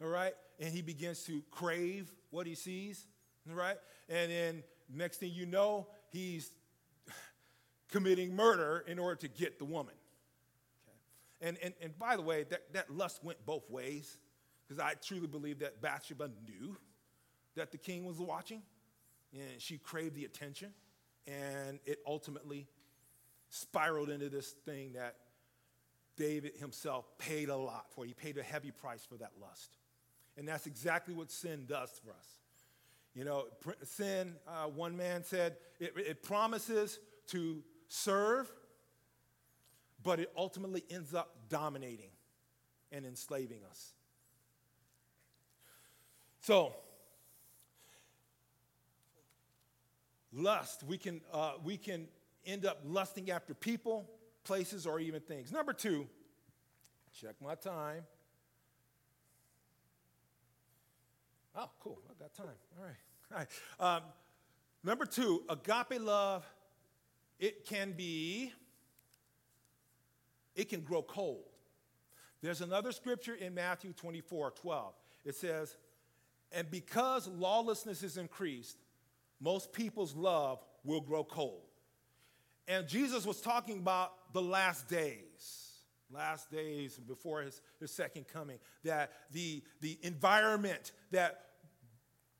[0.02, 0.34] all right?
[0.58, 3.06] And he begins to crave what he sees,
[3.48, 3.76] all right?
[4.08, 6.52] And then Next thing you know, he's
[7.90, 9.94] committing murder in order to get the woman.
[10.86, 11.48] Okay.
[11.48, 14.18] And, and, and by the way, that, that lust went both ways
[14.66, 16.76] because I truly believe that Bathsheba knew
[17.56, 18.62] that the king was watching
[19.32, 20.72] and she craved the attention
[21.26, 22.68] and it ultimately
[23.48, 25.16] spiraled into this thing that
[26.16, 28.04] David himself paid a lot for.
[28.04, 29.76] He paid a heavy price for that lust.
[30.36, 32.39] And that's exactly what sin does for us.
[33.14, 33.46] You know,
[33.84, 38.50] sin, uh, one man said, it, it promises to serve,
[40.02, 42.10] but it ultimately ends up dominating
[42.92, 43.94] and enslaving us.
[46.40, 46.74] So,
[50.32, 52.06] lust, we can, uh, we can
[52.46, 54.08] end up lusting after people,
[54.44, 55.52] places, or even things.
[55.52, 56.06] Number two,
[57.20, 58.04] check my time.
[61.56, 61.98] Oh, cool.
[62.10, 62.46] I've got time.
[62.78, 62.94] All right.
[63.32, 63.96] All right.
[63.96, 64.02] Um,
[64.84, 66.44] number two, agape love,
[67.38, 68.52] it can be,
[70.54, 71.44] it can grow cold.
[72.42, 74.94] There's another scripture in Matthew 24 12.
[75.24, 75.76] It says,
[76.52, 78.78] And because lawlessness is increased,
[79.40, 81.62] most people's love will grow cold.
[82.68, 85.69] And Jesus was talking about the last days
[86.12, 91.42] last days before his, his second coming, that the, the environment that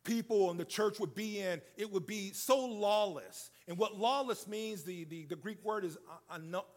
[0.05, 3.51] people in the church would be in, it would be so lawless.
[3.69, 5.99] And what lawless means, the, the, the Greek word is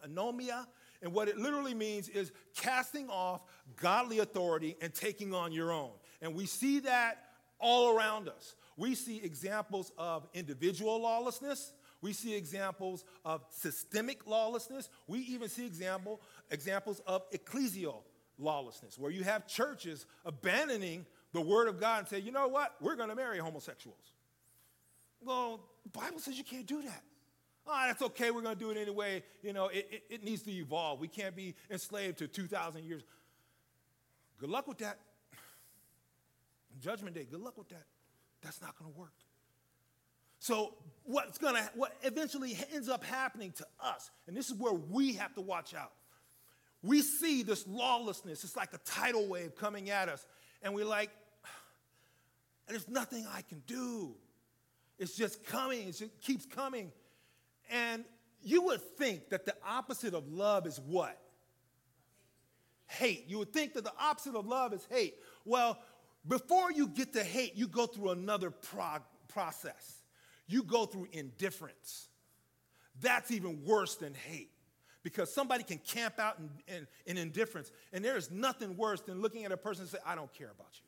[0.05, 0.65] anomia,
[1.01, 3.41] and what it literally means is casting off
[3.75, 5.91] godly authority and taking on your own.
[6.21, 7.17] And we see that
[7.59, 8.55] all around us.
[8.77, 11.73] We see examples of individual lawlessness,
[12.04, 14.89] We see examples of systemic lawlessness.
[15.08, 16.20] We even see example,
[16.51, 18.01] examples of ecclesial
[18.38, 22.76] lawlessness, where you have churches abandoning the word of God and say, you know what,
[22.82, 24.12] we're going to marry homosexuals.
[25.24, 27.04] Well, the Bible says you can't do that.
[27.66, 29.24] Oh, that's okay, we're going to do it anyway.
[29.41, 30.99] You know, it, it, it needs to evolve.
[30.99, 33.04] We can't be enslaved to 2,000 years.
[34.39, 34.99] Good luck with that.
[36.82, 37.86] Judgment Day, good luck with that.
[38.41, 39.14] That's not going to work.
[40.43, 40.73] So
[41.05, 45.33] what's to what eventually ends up happening to us, and this is where we have
[45.35, 45.93] to watch out.
[46.81, 50.25] We see this lawlessness, it's like a tidal wave coming at us,
[50.61, 51.11] and we're like,
[52.67, 54.15] and there's nothing I can do.
[54.99, 56.91] It's just coming, it just keeps coming.
[57.71, 58.03] And
[58.41, 61.17] you would think that the opposite of love is what?
[62.87, 63.29] Hate.
[63.29, 65.15] You would think that the opposite of love is hate.
[65.45, 65.79] Well,
[66.27, 70.03] before you get to hate, you go through another prog- process.
[70.47, 72.07] You go through indifference.
[73.01, 74.51] That's even worse than hate
[75.03, 79.21] because somebody can camp out in, in, in, indifference, and there is nothing worse than
[79.21, 80.85] looking at a person and say, I don't care about you.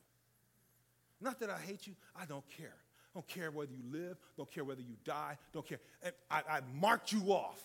[1.22, 2.76] Not that I hate you, I don't care.
[3.14, 5.80] Don't care whether you live, don't care whether you die, don't care.
[6.30, 7.62] I, I marked you off.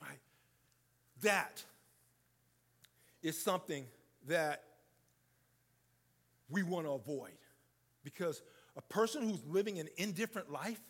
[0.00, 0.18] Right?
[1.22, 1.62] That
[3.22, 3.84] is something
[4.28, 4.62] that
[6.48, 7.32] we want to avoid.
[8.04, 8.42] Because
[8.80, 10.80] a person who's living an indifferent life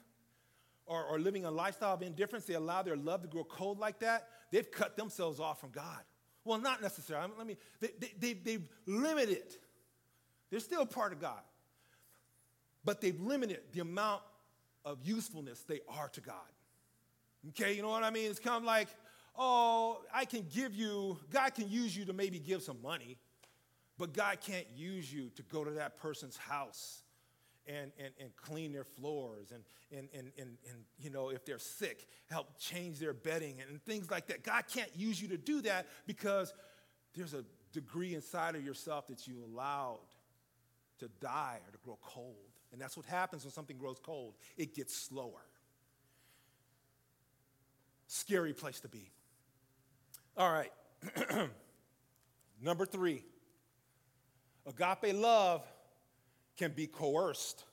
[0.86, 3.98] or, or living a lifestyle of indifference, they allow their love to grow cold like
[3.98, 6.00] that, they've cut themselves off from God.
[6.44, 7.30] Well, not necessarily.
[7.38, 9.56] I mean, they, they, they, they've limited.
[10.50, 11.40] They're still part of God
[12.84, 14.22] but they've limited the amount
[14.84, 16.34] of usefulness they are to God.
[17.50, 18.30] Okay, you know what I mean?
[18.30, 18.88] It's kind of like,
[19.36, 23.18] oh, I can give you, God can use you to maybe give some money,
[23.98, 27.02] but God can't use you to go to that person's house
[27.66, 29.62] and, and, and clean their floors and,
[29.96, 34.10] and, and, and, and, you know, if they're sick, help change their bedding and things
[34.10, 34.42] like that.
[34.42, 36.52] God can't use you to do that because
[37.14, 40.00] there's a degree inside of yourself that you allowed
[40.98, 42.36] to die or to grow cold.
[42.72, 45.46] And that's what happens when something grows cold it gets slower.
[48.06, 49.10] Scary place to be.
[50.36, 50.72] All right.
[52.62, 53.24] Number three
[54.66, 55.62] agape love
[56.60, 57.64] can be coerced.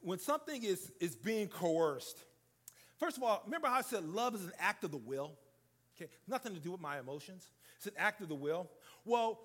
[0.00, 2.18] When something is, is being coerced,
[2.98, 5.30] first of all, remember how I said love is an act of the will?
[5.96, 7.52] Okay, nothing to do with my emotions.
[7.76, 8.70] It's an act of the will.
[9.04, 9.38] Well,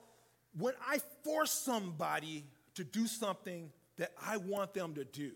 [0.57, 5.33] when I force somebody to do something that I want them to do,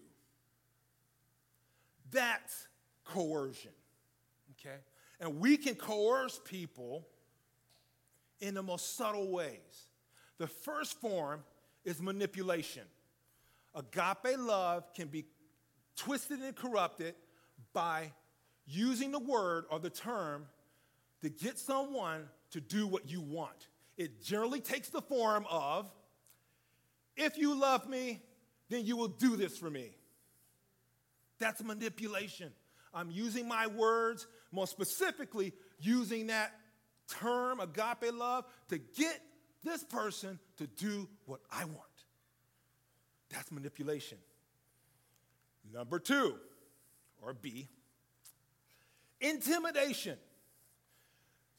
[2.09, 2.67] that's
[3.05, 3.71] coercion.
[4.53, 4.77] Okay?
[5.19, 7.07] And we can coerce people
[8.39, 9.90] in the most subtle ways.
[10.41, 11.43] The first form
[11.85, 12.81] is manipulation.
[13.75, 15.25] Agape love can be
[15.95, 17.13] twisted and corrupted
[17.73, 18.11] by
[18.65, 20.47] using the word or the term
[21.21, 23.67] to get someone to do what you want.
[23.97, 25.91] It generally takes the form of
[27.15, 28.23] if you love me,
[28.67, 29.91] then you will do this for me.
[31.37, 32.51] That's manipulation.
[32.95, 36.51] I'm using my words, more specifically, using that
[37.07, 39.21] term, agape love, to get
[39.63, 41.77] this person to do what I want.
[43.29, 44.17] That's manipulation.
[45.73, 46.35] Number two,
[47.21, 47.69] or B,
[49.21, 50.17] intimidation.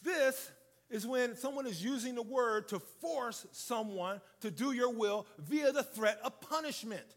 [0.03, 0.51] This
[0.91, 5.73] is when someone is using the word to force someone to do your will via
[5.73, 7.17] the threat of punishment.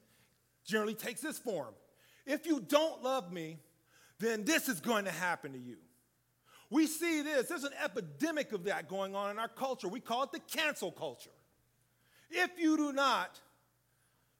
[0.64, 1.74] Generally takes this form.
[2.26, 3.58] If you don't love me,
[4.20, 5.78] then this is going to happen to you.
[6.70, 9.88] We see this, there's an epidemic of that going on in our culture.
[9.88, 11.30] We call it the cancel culture.
[12.30, 13.40] If you do not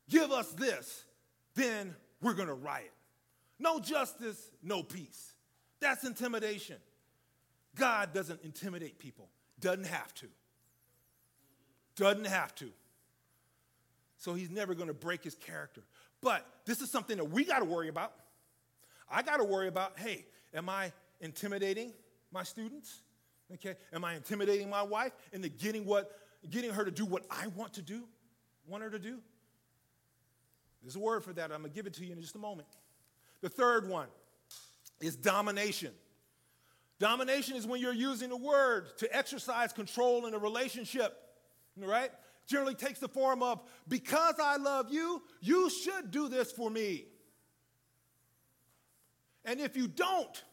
[0.10, 1.06] give us this,
[1.54, 2.92] then we're going to riot.
[3.60, 5.34] No justice, no peace.
[5.80, 6.78] That's intimidation.
[7.76, 10.28] God doesn't intimidate people, doesn't have to.
[11.96, 12.70] Doesn't have to.
[14.18, 15.82] So he's never going to break his character.
[16.22, 18.14] But this is something that we got to worry about.
[19.10, 21.94] I got to worry about hey, am I intimidating
[22.36, 23.02] my students?
[23.54, 26.12] Okay, am I intimidating my wife into getting what
[26.52, 28.04] getting her to do what I want to do,
[28.68, 29.18] want her to do?
[30.84, 31.52] There's a word for that.
[31.52, 32.68] I'm to give it to you in just a moment.
[33.42, 34.08] The third one
[35.00, 35.92] is domination.
[37.00, 41.18] Domination is when you're using the word to exercise control in a relationship,
[41.78, 42.12] right?
[42.48, 47.06] Generally takes the form of, because I love you, you should do this for me.
[49.44, 50.44] And if you don't,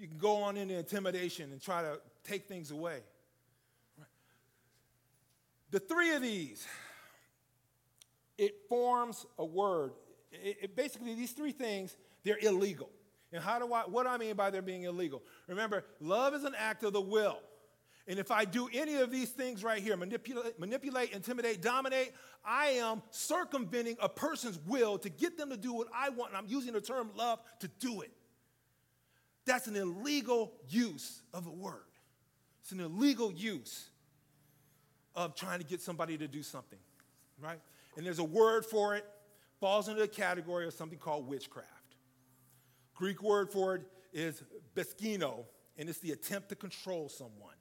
[0.00, 3.00] you can go on into intimidation and try to take things away.
[5.70, 6.66] The three of these,
[8.38, 9.92] it forms a word.
[10.32, 12.88] it, it basically, these three things, they're illegal.
[13.32, 15.22] And how do I, what do I mean by they're being illegal?
[15.46, 17.38] Remember, love is an act of the will.
[18.08, 22.12] And if I do any of these things right here, manipulate, manipulate, intimidate, dominate,
[22.44, 26.32] I am circumventing a person's will to get them to do what I want.
[26.32, 28.10] And I'm using the term love to do it.
[29.46, 31.82] That's an illegal use of a word.
[32.62, 33.90] It's an illegal use
[35.14, 36.78] of trying to get somebody to do something,
[37.40, 37.60] right?
[37.96, 39.04] And there's a word for it,
[39.60, 41.68] falls into the category of something called witchcraft.
[42.94, 43.82] Greek word for it
[44.12, 44.42] is
[44.74, 45.44] baskaino,
[45.78, 47.54] and it's the attempt to control someone.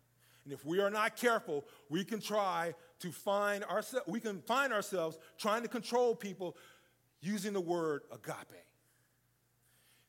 [0.44, 4.74] And if we are not careful, we can try to find ourselves, we can find
[4.74, 6.58] ourselves trying to control people
[7.22, 8.66] using the word agape.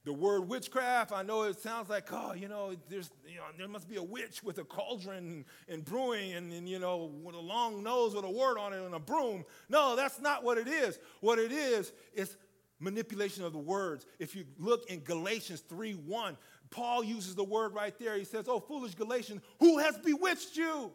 [0.04, 3.68] The word witchcraft, I know it sounds like, oh, you know, there's, you know, there
[3.68, 7.40] must be a witch with a cauldron and brewing and, and, you know, with a
[7.40, 9.44] long nose with a word on it and a broom.
[9.68, 10.98] No, that's not what it is.
[11.20, 12.38] What it is is
[12.78, 14.06] manipulation of the words.
[14.18, 16.36] If you look in Galatians 3 1,
[16.70, 18.16] Paul uses the word right there.
[18.16, 20.90] He says, Oh, foolish Galatians, who has bewitched you?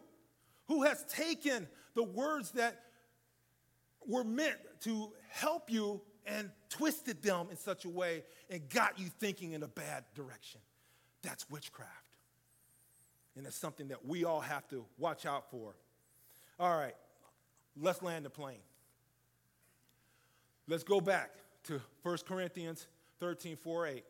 [0.66, 2.80] Who has taken the words that
[4.06, 9.06] were meant to help you and twisted them in such a way and got you
[9.06, 10.60] thinking in a bad direction?
[11.22, 11.90] That's witchcraft.
[13.36, 15.74] And it's something that we all have to watch out for.
[16.58, 16.94] All right,
[17.80, 18.62] let's land the plane.
[20.68, 21.30] Let's go back
[21.64, 22.86] to 1 Corinthians
[23.20, 24.04] 13 4 8.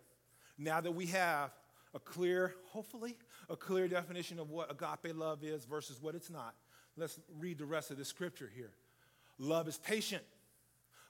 [0.59, 1.51] Now that we have
[1.95, 3.17] a clear, hopefully,
[3.51, 6.55] a clear definition of what agape love is versus what it's not,
[6.97, 8.73] let's read the rest of the scripture here.
[9.39, 10.23] Love is patient,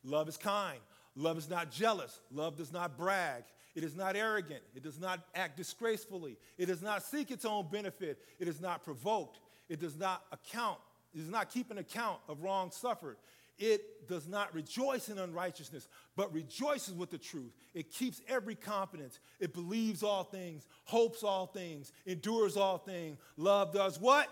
[0.02, 0.80] love is kind,
[1.16, 3.44] love is not jealous, love does not brag.
[3.74, 4.62] It is not arrogant.
[4.74, 6.38] It does not act disgracefully.
[6.56, 8.18] It does not seek its own benefit.
[8.38, 9.38] It is not provoked.
[9.68, 10.78] It does not account.
[11.14, 13.18] It does not keep an account of wrong suffered.
[13.58, 17.52] It does not rejoice in unrighteousness, but rejoices with the truth.
[17.74, 19.18] It keeps every confidence.
[19.40, 23.18] It believes all things, hopes all things, endures all things.
[23.36, 24.28] Love does what?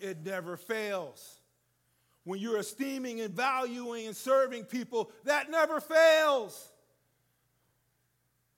[0.00, 1.37] It never fails.
[2.24, 6.72] When you're esteeming and valuing and serving people, that never fails.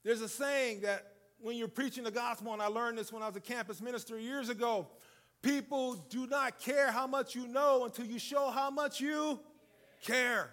[0.03, 3.27] There's a saying that when you're preaching the gospel, and I learned this when I
[3.27, 4.89] was a campus minister years ago
[5.43, 9.41] people do not care how much you know until you show how much you
[10.03, 10.51] care.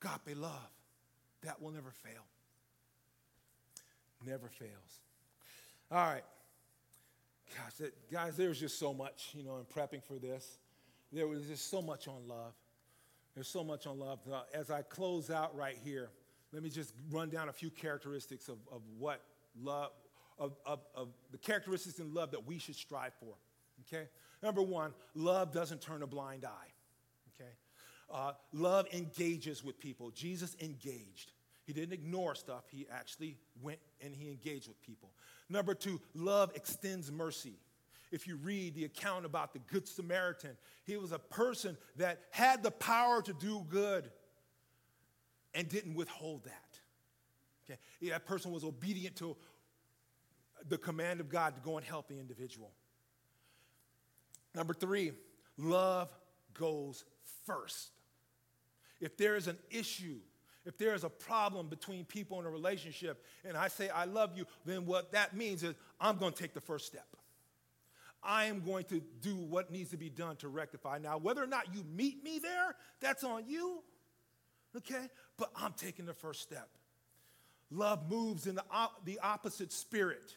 [0.00, 0.70] Agape love,
[1.42, 2.24] that will never fail.
[4.26, 5.00] Never fails.
[5.90, 6.24] All right.
[7.56, 10.58] Gosh, that, guys, there's just so much, you know, in prepping for this.
[11.12, 12.54] There was just so much on love.
[13.34, 14.20] There's so much on love.
[14.30, 16.10] Uh, as I close out right here,
[16.52, 19.22] let me just run down a few characteristics of, of what
[19.60, 19.90] love,
[20.38, 23.34] of, of, of the characteristics in love that we should strive for.
[23.86, 24.08] Okay?
[24.42, 26.72] Number one, love doesn't turn a blind eye.
[28.12, 30.10] Uh, love engages with people.
[30.10, 31.32] Jesus engaged.
[31.64, 35.10] He didn't ignore stuff, he actually went and he engaged with people.
[35.48, 37.54] Number two, love extends mercy.
[38.12, 42.62] If you read the account about the Good Samaritan, he was a person that had
[42.62, 44.10] the power to do good
[45.54, 46.78] and didn't withhold that.
[47.64, 48.10] Okay?
[48.10, 49.36] That person was obedient to
[50.68, 52.70] the command of God to go and help the individual.
[54.54, 55.12] Number three,
[55.56, 56.10] love
[56.52, 57.04] goes
[57.46, 57.90] first.
[59.00, 60.18] If there is an issue,
[60.66, 64.36] if there is a problem between people in a relationship, and I say, I love
[64.36, 67.06] you, then what that means is I'm going to take the first step.
[68.22, 70.98] I am going to do what needs to be done to rectify.
[70.98, 73.82] Now, whether or not you meet me there, that's on you,
[74.76, 75.08] okay?
[75.36, 76.68] But I'm taking the first step.
[77.70, 80.36] Love moves in the, op- the opposite spirit.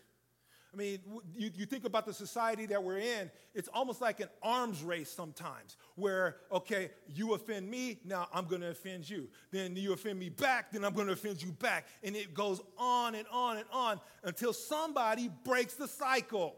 [0.74, 1.00] I mean,
[1.38, 5.10] you, you think about the society that we're in, it's almost like an arms race
[5.10, 9.30] sometimes, where, okay, you offend me, now I'm gonna offend you.
[9.52, 11.88] Then you offend me back, then I'm gonna offend you back.
[12.04, 16.58] And it goes on and on and on until somebody breaks the cycle.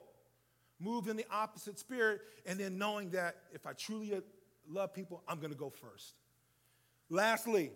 [0.80, 4.22] Move in the opposite spirit, and then knowing that if I truly
[4.70, 6.14] love people, I'm gonna go first.
[7.10, 7.72] Lastly,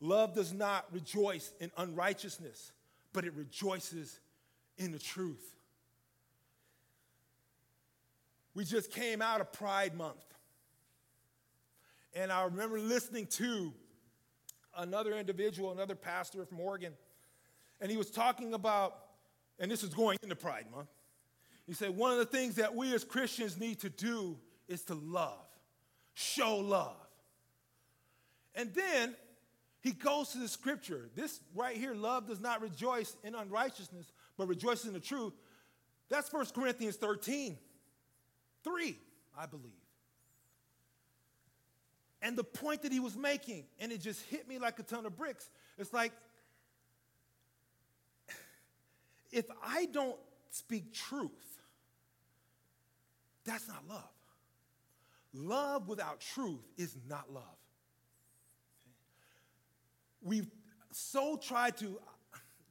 [0.00, 2.72] love does not rejoice in unrighteousness,
[3.12, 4.20] but it rejoices
[4.76, 5.56] in the truth.
[8.54, 10.24] We just came out of Pride Month.
[12.14, 13.72] And I remember listening to
[14.76, 16.92] another individual, another pastor from Oregon,
[17.80, 18.96] and he was talking about,
[19.58, 20.88] and this is going into Pride Month.
[21.68, 24.38] He said, one of the things that we as Christians need to do
[24.68, 25.44] is to love,
[26.14, 26.96] show love.
[28.54, 29.14] And then
[29.82, 31.10] he goes to the scripture.
[31.14, 34.06] This right here, love does not rejoice in unrighteousness,
[34.38, 35.34] but rejoices in the truth.
[36.08, 37.58] That's 1 Corinthians 13.
[38.64, 38.98] Three,
[39.38, 39.72] I believe.
[42.22, 45.04] And the point that he was making, and it just hit me like a ton
[45.04, 45.50] of bricks.
[45.76, 46.12] It's like,
[49.30, 50.16] if I don't
[50.50, 51.57] speak truth,
[53.48, 54.10] that's not love.
[55.32, 57.42] Love without truth is not love.
[60.22, 60.48] We've
[60.92, 61.98] so tried to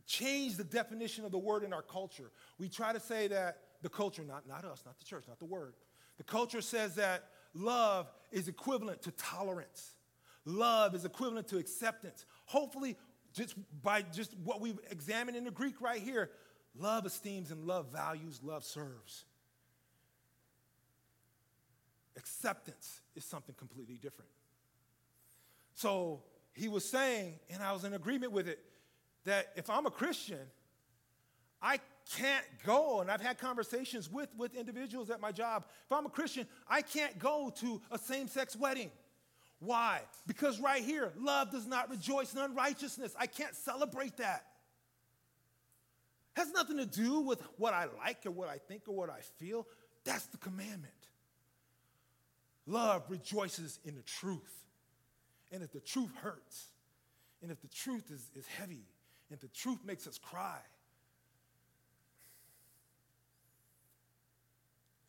[0.05, 2.32] change the definition of the word in our culture.
[2.57, 5.45] We try to say that the culture, not, not us, not the church, not the
[5.45, 5.73] word,
[6.17, 9.91] the culture says that love is equivalent to tolerance.
[10.45, 12.25] Love is equivalent to acceptance.
[12.45, 12.97] Hopefully,
[13.34, 16.32] just by just what we've examined in the Greek right here,
[16.75, 19.25] love esteems and love values, love serves.
[22.18, 24.32] Acceptance is something completely different.
[25.74, 26.22] So
[26.53, 28.59] he was saying, and I was in agreement with it,
[29.26, 30.39] that if I'm a Christian,
[31.61, 31.80] I
[32.15, 35.65] can't go, and I've had conversations with, with individuals at my job.
[35.86, 38.91] If I'm a Christian, I can't go to a same sex wedding.
[39.59, 40.01] Why?
[40.26, 43.15] Because right here, love does not rejoice in unrighteousness.
[43.20, 44.45] I can't celebrate that.
[46.34, 49.20] Has nothing to do with what I like or what I think or what I
[49.38, 49.68] feel.
[50.03, 50.93] That's the commandment.
[52.68, 54.65] Love rejoices in the truth.
[55.51, 56.68] And if the truth hurts,
[57.41, 58.84] and if the truth is, is heavy,
[59.32, 60.59] and the truth makes us cry,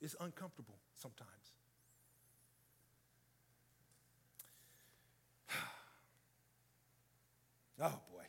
[0.00, 1.30] it's uncomfortable sometimes.
[7.80, 8.22] oh boy.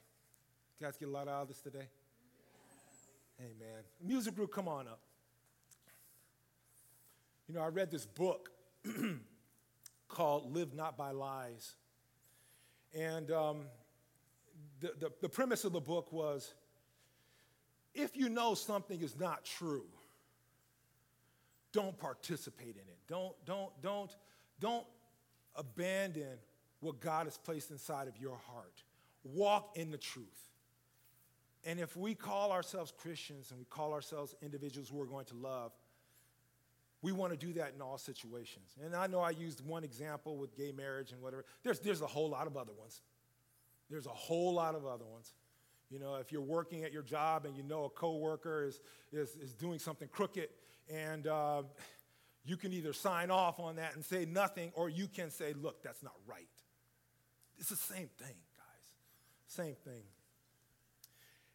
[0.80, 1.88] You guys get a lot out of this today?
[3.38, 5.00] Hey, man, Music group, come on up.
[7.48, 8.50] You know, I read this book
[10.08, 11.76] called Live Not by Lies.
[12.98, 13.58] And um,
[14.80, 16.54] the, the, the premise of the book was
[17.94, 19.86] if you know something is not true,
[21.72, 22.98] don't participate in it.
[23.08, 24.16] Don't, don't, don't,
[24.60, 24.86] don't
[25.56, 26.38] abandon
[26.80, 28.84] what God has placed inside of your heart.
[29.24, 30.26] Walk in the truth.
[31.66, 35.36] And if we call ourselves Christians and we call ourselves individuals who are going to
[35.36, 35.74] love,
[37.02, 38.76] we want to do that in all situations.
[38.84, 41.46] And I know I used one example with gay marriage and whatever.
[41.64, 43.02] There's, there's a whole lot of other ones.
[43.90, 45.34] There's a whole lot of other ones.
[45.90, 48.82] You know, if you're working at your job and you know a coworker is,
[49.12, 50.50] is, is doing something crooked,
[50.94, 51.64] and uh,
[52.46, 55.82] you can either sign off on that and say nothing, or you can say, look,
[55.82, 56.48] that's not right.
[57.58, 58.94] It's the same thing, guys.
[59.48, 60.04] Same thing.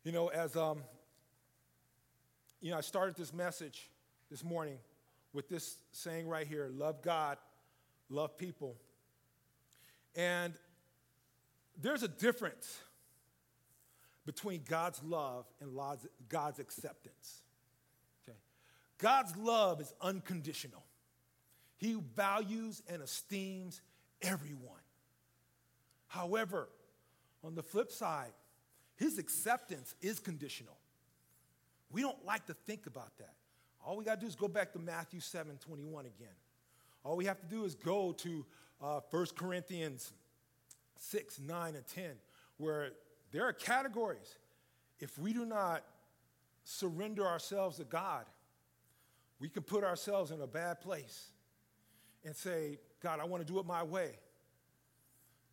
[0.02, 0.82] You know, as um,
[2.60, 3.90] you know, I started this message
[4.30, 4.78] this morning
[5.34, 7.36] with this saying right here love God,
[8.08, 8.76] love people.
[10.16, 10.54] And
[11.82, 12.80] there's a difference
[14.24, 15.76] between God's love and
[16.28, 17.42] God's acceptance.
[18.22, 18.38] Okay?
[18.98, 20.84] God's love is unconditional,
[21.76, 23.82] He values and esteems
[24.22, 24.80] everyone.
[26.06, 26.68] However,
[27.42, 28.32] on the flip side,
[28.94, 30.78] His acceptance is conditional.
[31.90, 33.34] We don't like to think about that.
[33.84, 36.28] All we got to do is go back to Matthew 7 21 again.
[37.04, 38.46] All we have to do is go to
[38.82, 40.12] uh, 1 Corinthians
[40.96, 42.10] 6, 9, and 10,
[42.56, 42.92] where
[43.30, 44.38] there are categories.
[45.00, 45.84] If we do not
[46.64, 48.24] surrender ourselves to God,
[49.38, 51.28] we can put ourselves in a bad place
[52.24, 54.12] and say, God, I want to do it my way.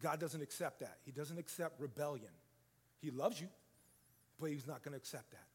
[0.02, 0.98] God doesn't accept that.
[1.06, 2.32] He doesn't accept rebellion.
[3.02, 3.48] He loves you,
[4.40, 5.51] but He's not going to accept that.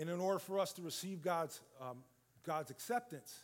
[0.00, 1.98] And in order for us to receive God's, um,
[2.46, 3.38] God's acceptance,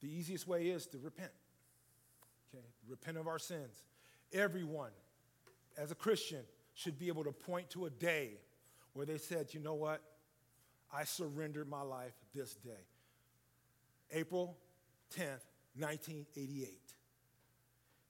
[0.00, 1.32] the easiest way is to repent.
[2.54, 2.64] Okay?
[2.88, 3.82] Repent of our sins.
[4.32, 4.92] Everyone,
[5.76, 6.42] as a Christian,
[6.74, 8.34] should be able to point to a day
[8.92, 10.00] where they said, you know what?
[10.94, 12.86] I surrendered my life this day.
[14.12, 14.56] April
[15.16, 15.42] 10th,
[15.76, 16.68] 1988.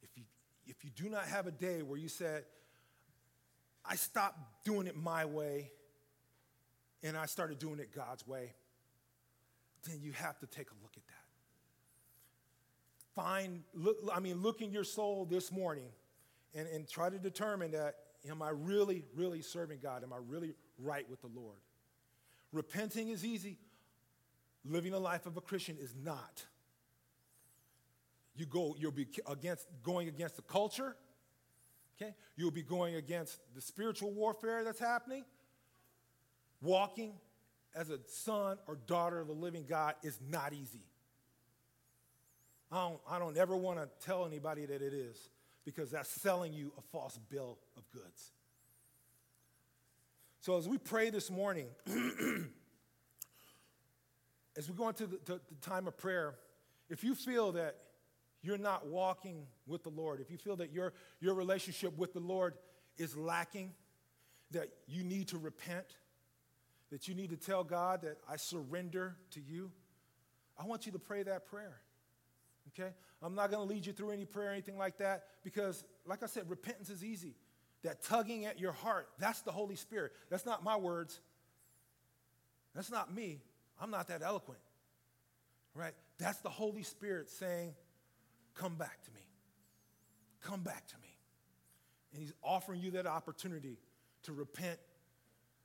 [0.02, 0.24] If you,
[0.66, 2.44] if you do not have a day where you said,
[3.86, 5.70] I stopped doing it my way
[7.02, 8.54] and I started doing it God's way,
[9.88, 11.14] then you have to take a look at that.
[13.14, 15.90] Find, look, I mean, look in your soul this morning
[16.54, 17.96] and, and try to determine that
[18.28, 20.02] am I really, really serving God?
[20.02, 21.58] Am I really right with the Lord?
[22.52, 23.58] Repenting is easy.
[24.64, 26.44] Living a life of a Christian is not.
[28.36, 30.96] You go, you'll be against going against the culture.
[32.00, 32.14] Okay?
[32.36, 35.24] You'll be going against the spiritual warfare that's happening.
[36.62, 37.14] Walking
[37.74, 40.84] as a son or daughter of the living God is not easy.
[42.72, 45.30] I don't, I don't ever want to tell anybody that it is
[45.64, 48.32] because that's selling you a false bill of goods.
[50.40, 51.66] So, as we pray this morning,
[54.56, 56.34] as we go into the, the, the time of prayer,
[56.88, 57.76] if you feel that
[58.42, 62.20] you're not walking with the Lord, if you feel that your, your relationship with the
[62.20, 62.54] Lord
[62.96, 63.74] is lacking,
[64.52, 65.96] that you need to repent,
[66.90, 69.70] that you need to tell God that I surrender to you,
[70.58, 71.80] I want you to pray that prayer.
[72.68, 72.90] Okay?
[73.22, 76.22] I'm not going to lead you through any prayer or anything like that because, like
[76.22, 77.34] I said, repentance is easy.
[77.82, 80.12] That tugging at your heart, that's the Holy Spirit.
[80.28, 81.20] That's not my words.
[82.74, 83.40] That's not me.
[83.80, 84.60] I'm not that eloquent.
[85.74, 85.94] Right?
[86.18, 87.74] That's the Holy Spirit saying,
[88.54, 89.20] Come back to me.
[90.42, 91.08] Come back to me.
[92.12, 93.78] And He's offering you that opportunity
[94.24, 94.78] to repent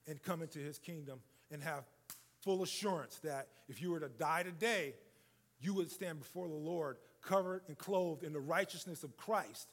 [0.08, 1.20] and come into His kingdom
[1.52, 1.84] and have
[2.42, 4.94] full assurance that if you were to die today,
[5.60, 9.68] you would stand before the Lord covered and clothed in the righteousness of Christ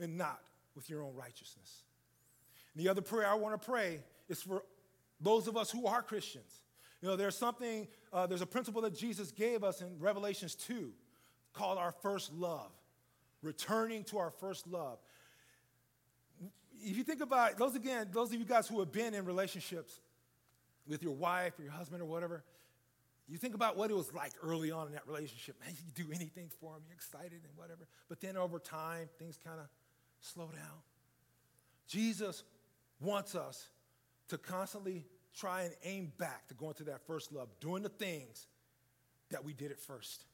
[0.00, 0.40] and not
[0.74, 1.84] with your own righteousness.
[2.74, 4.62] And the other prayer I want to pray is for
[5.20, 6.62] those of us who are Christians.
[7.00, 10.92] You know, there's something, uh, there's a principle that Jesus gave us in Revelations 2
[11.52, 12.70] called our first love,
[13.42, 14.98] returning to our first love.
[16.82, 20.00] If you think about those again, those of you guys who have been in relationships
[20.86, 22.44] with your wife or your husband or whatever,
[23.28, 25.56] you think about what it was like early on in that relationship.
[25.64, 27.86] Man, you do anything for them, you're excited and whatever.
[28.08, 29.66] But then over time, things kind of
[30.20, 30.78] slow down.
[31.88, 32.44] Jesus
[33.00, 33.68] wants us
[34.28, 35.04] to constantly
[35.34, 38.46] try and aim back to going to that first love, doing the things
[39.30, 40.24] that we did at first.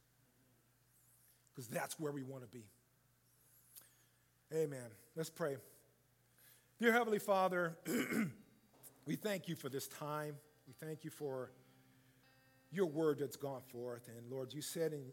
[1.54, 2.64] Because that's where we want to be.
[4.54, 4.86] Amen.
[5.16, 5.56] Let's pray.
[6.82, 7.76] Dear Heavenly Father,
[9.06, 10.34] we thank you for this time.
[10.66, 11.52] We thank you for
[12.72, 14.08] your word that's gone forth.
[14.08, 15.04] And Lord, you said and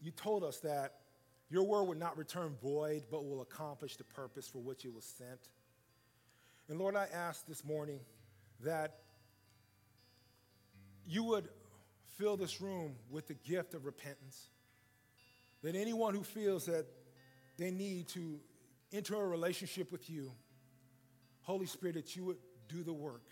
[0.00, 0.94] you told us that
[1.48, 5.04] your word would not return void, but will accomplish the purpose for which it was
[5.04, 5.50] sent.
[6.68, 8.00] And Lord, I ask this morning
[8.64, 8.98] that
[11.06, 11.48] you would
[12.18, 14.48] fill this room with the gift of repentance.
[15.62, 16.86] That anyone who feels that
[17.56, 18.40] they need to
[18.92, 20.32] enter a relationship with you,
[21.44, 22.38] Holy Spirit, that you would
[22.68, 23.28] do the work.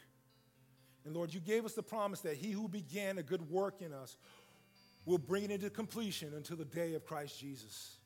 [1.05, 3.93] And Lord, you gave us the promise that he who began a good work in
[3.93, 4.17] us
[5.05, 7.97] will bring it into completion until the day of Christ Jesus.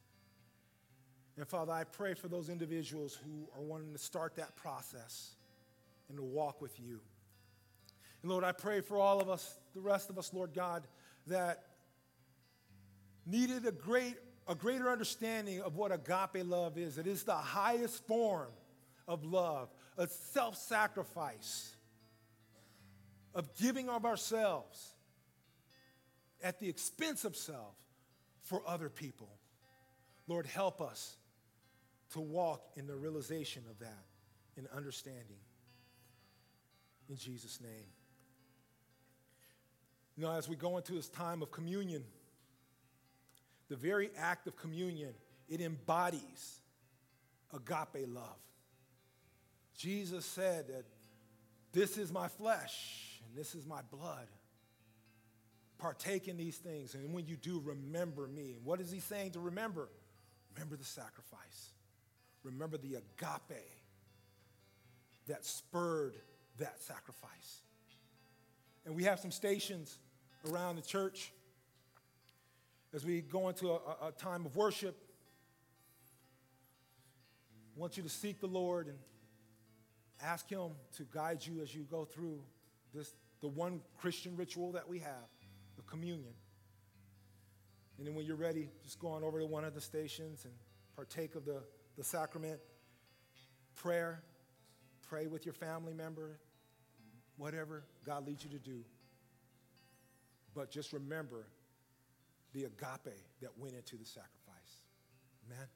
[1.36, 5.34] And Father, I pray for those individuals who are wanting to start that process
[6.08, 7.00] and to walk with you.
[8.22, 10.86] And Lord, I pray for all of us, the rest of us, Lord God,
[11.26, 11.64] that
[13.26, 14.16] needed a great
[14.48, 16.98] a greater understanding of what agape love is.
[16.98, 18.48] It is the highest form
[19.08, 21.76] of love, of self-sacrifice
[23.36, 24.94] of giving of ourselves
[26.42, 27.76] at the expense of self
[28.40, 29.28] for other people.
[30.26, 31.16] Lord, help us
[32.14, 34.06] to walk in the realization of that,
[34.56, 35.36] in understanding.
[37.10, 37.90] In Jesus' name.
[40.16, 42.04] You know, as we go into this time of communion,
[43.68, 45.12] the very act of communion,
[45.46, 46.60] it embodies
[47.52, 48.38] agape love.
[49.76, 50.84] Jesus said that
[51.72, 54.26] this is my flesh and this is my blood.
[55.78, 58.54] Partake in these things, and when you do, remember me.
[58.56, 59.90] And what is he saying to remember?
[60.54, 61.72] Remember the sacrifice.
[62.42, 63.60] Remember the agape
[65.26, 66.16] that spurred
[66.58, 67.60] that sacrifice.
[68.86, 69.98] And we have some stations
[70.50, 71.32] around the church
[72.94, 74.96] as we go into a, a time of worship.
[77.76, 78.96] I want you to seek the Lord and
[80.22, 82.40] ask Him to guide you as you go through
[82.94, 85.28] this, the one Christian ritual that we have,
[85.76, 86.34] the communion.
[87.98, 90.52] And then when you're ready, just go on over to one of the stations and
[90.94, 91.62] partake of the,
[91.96, 92.60] the sacrament.
[93.74, 94.22] Prayer,
[95.08, 96.38] pray with your family member,
[97.36, 98.84] whatever God leads you to do.
[100.54, 101.46] But just remember
[102.54, 104.82] the agape that went into the sacrifice.
[105.46, 105.66] Amen.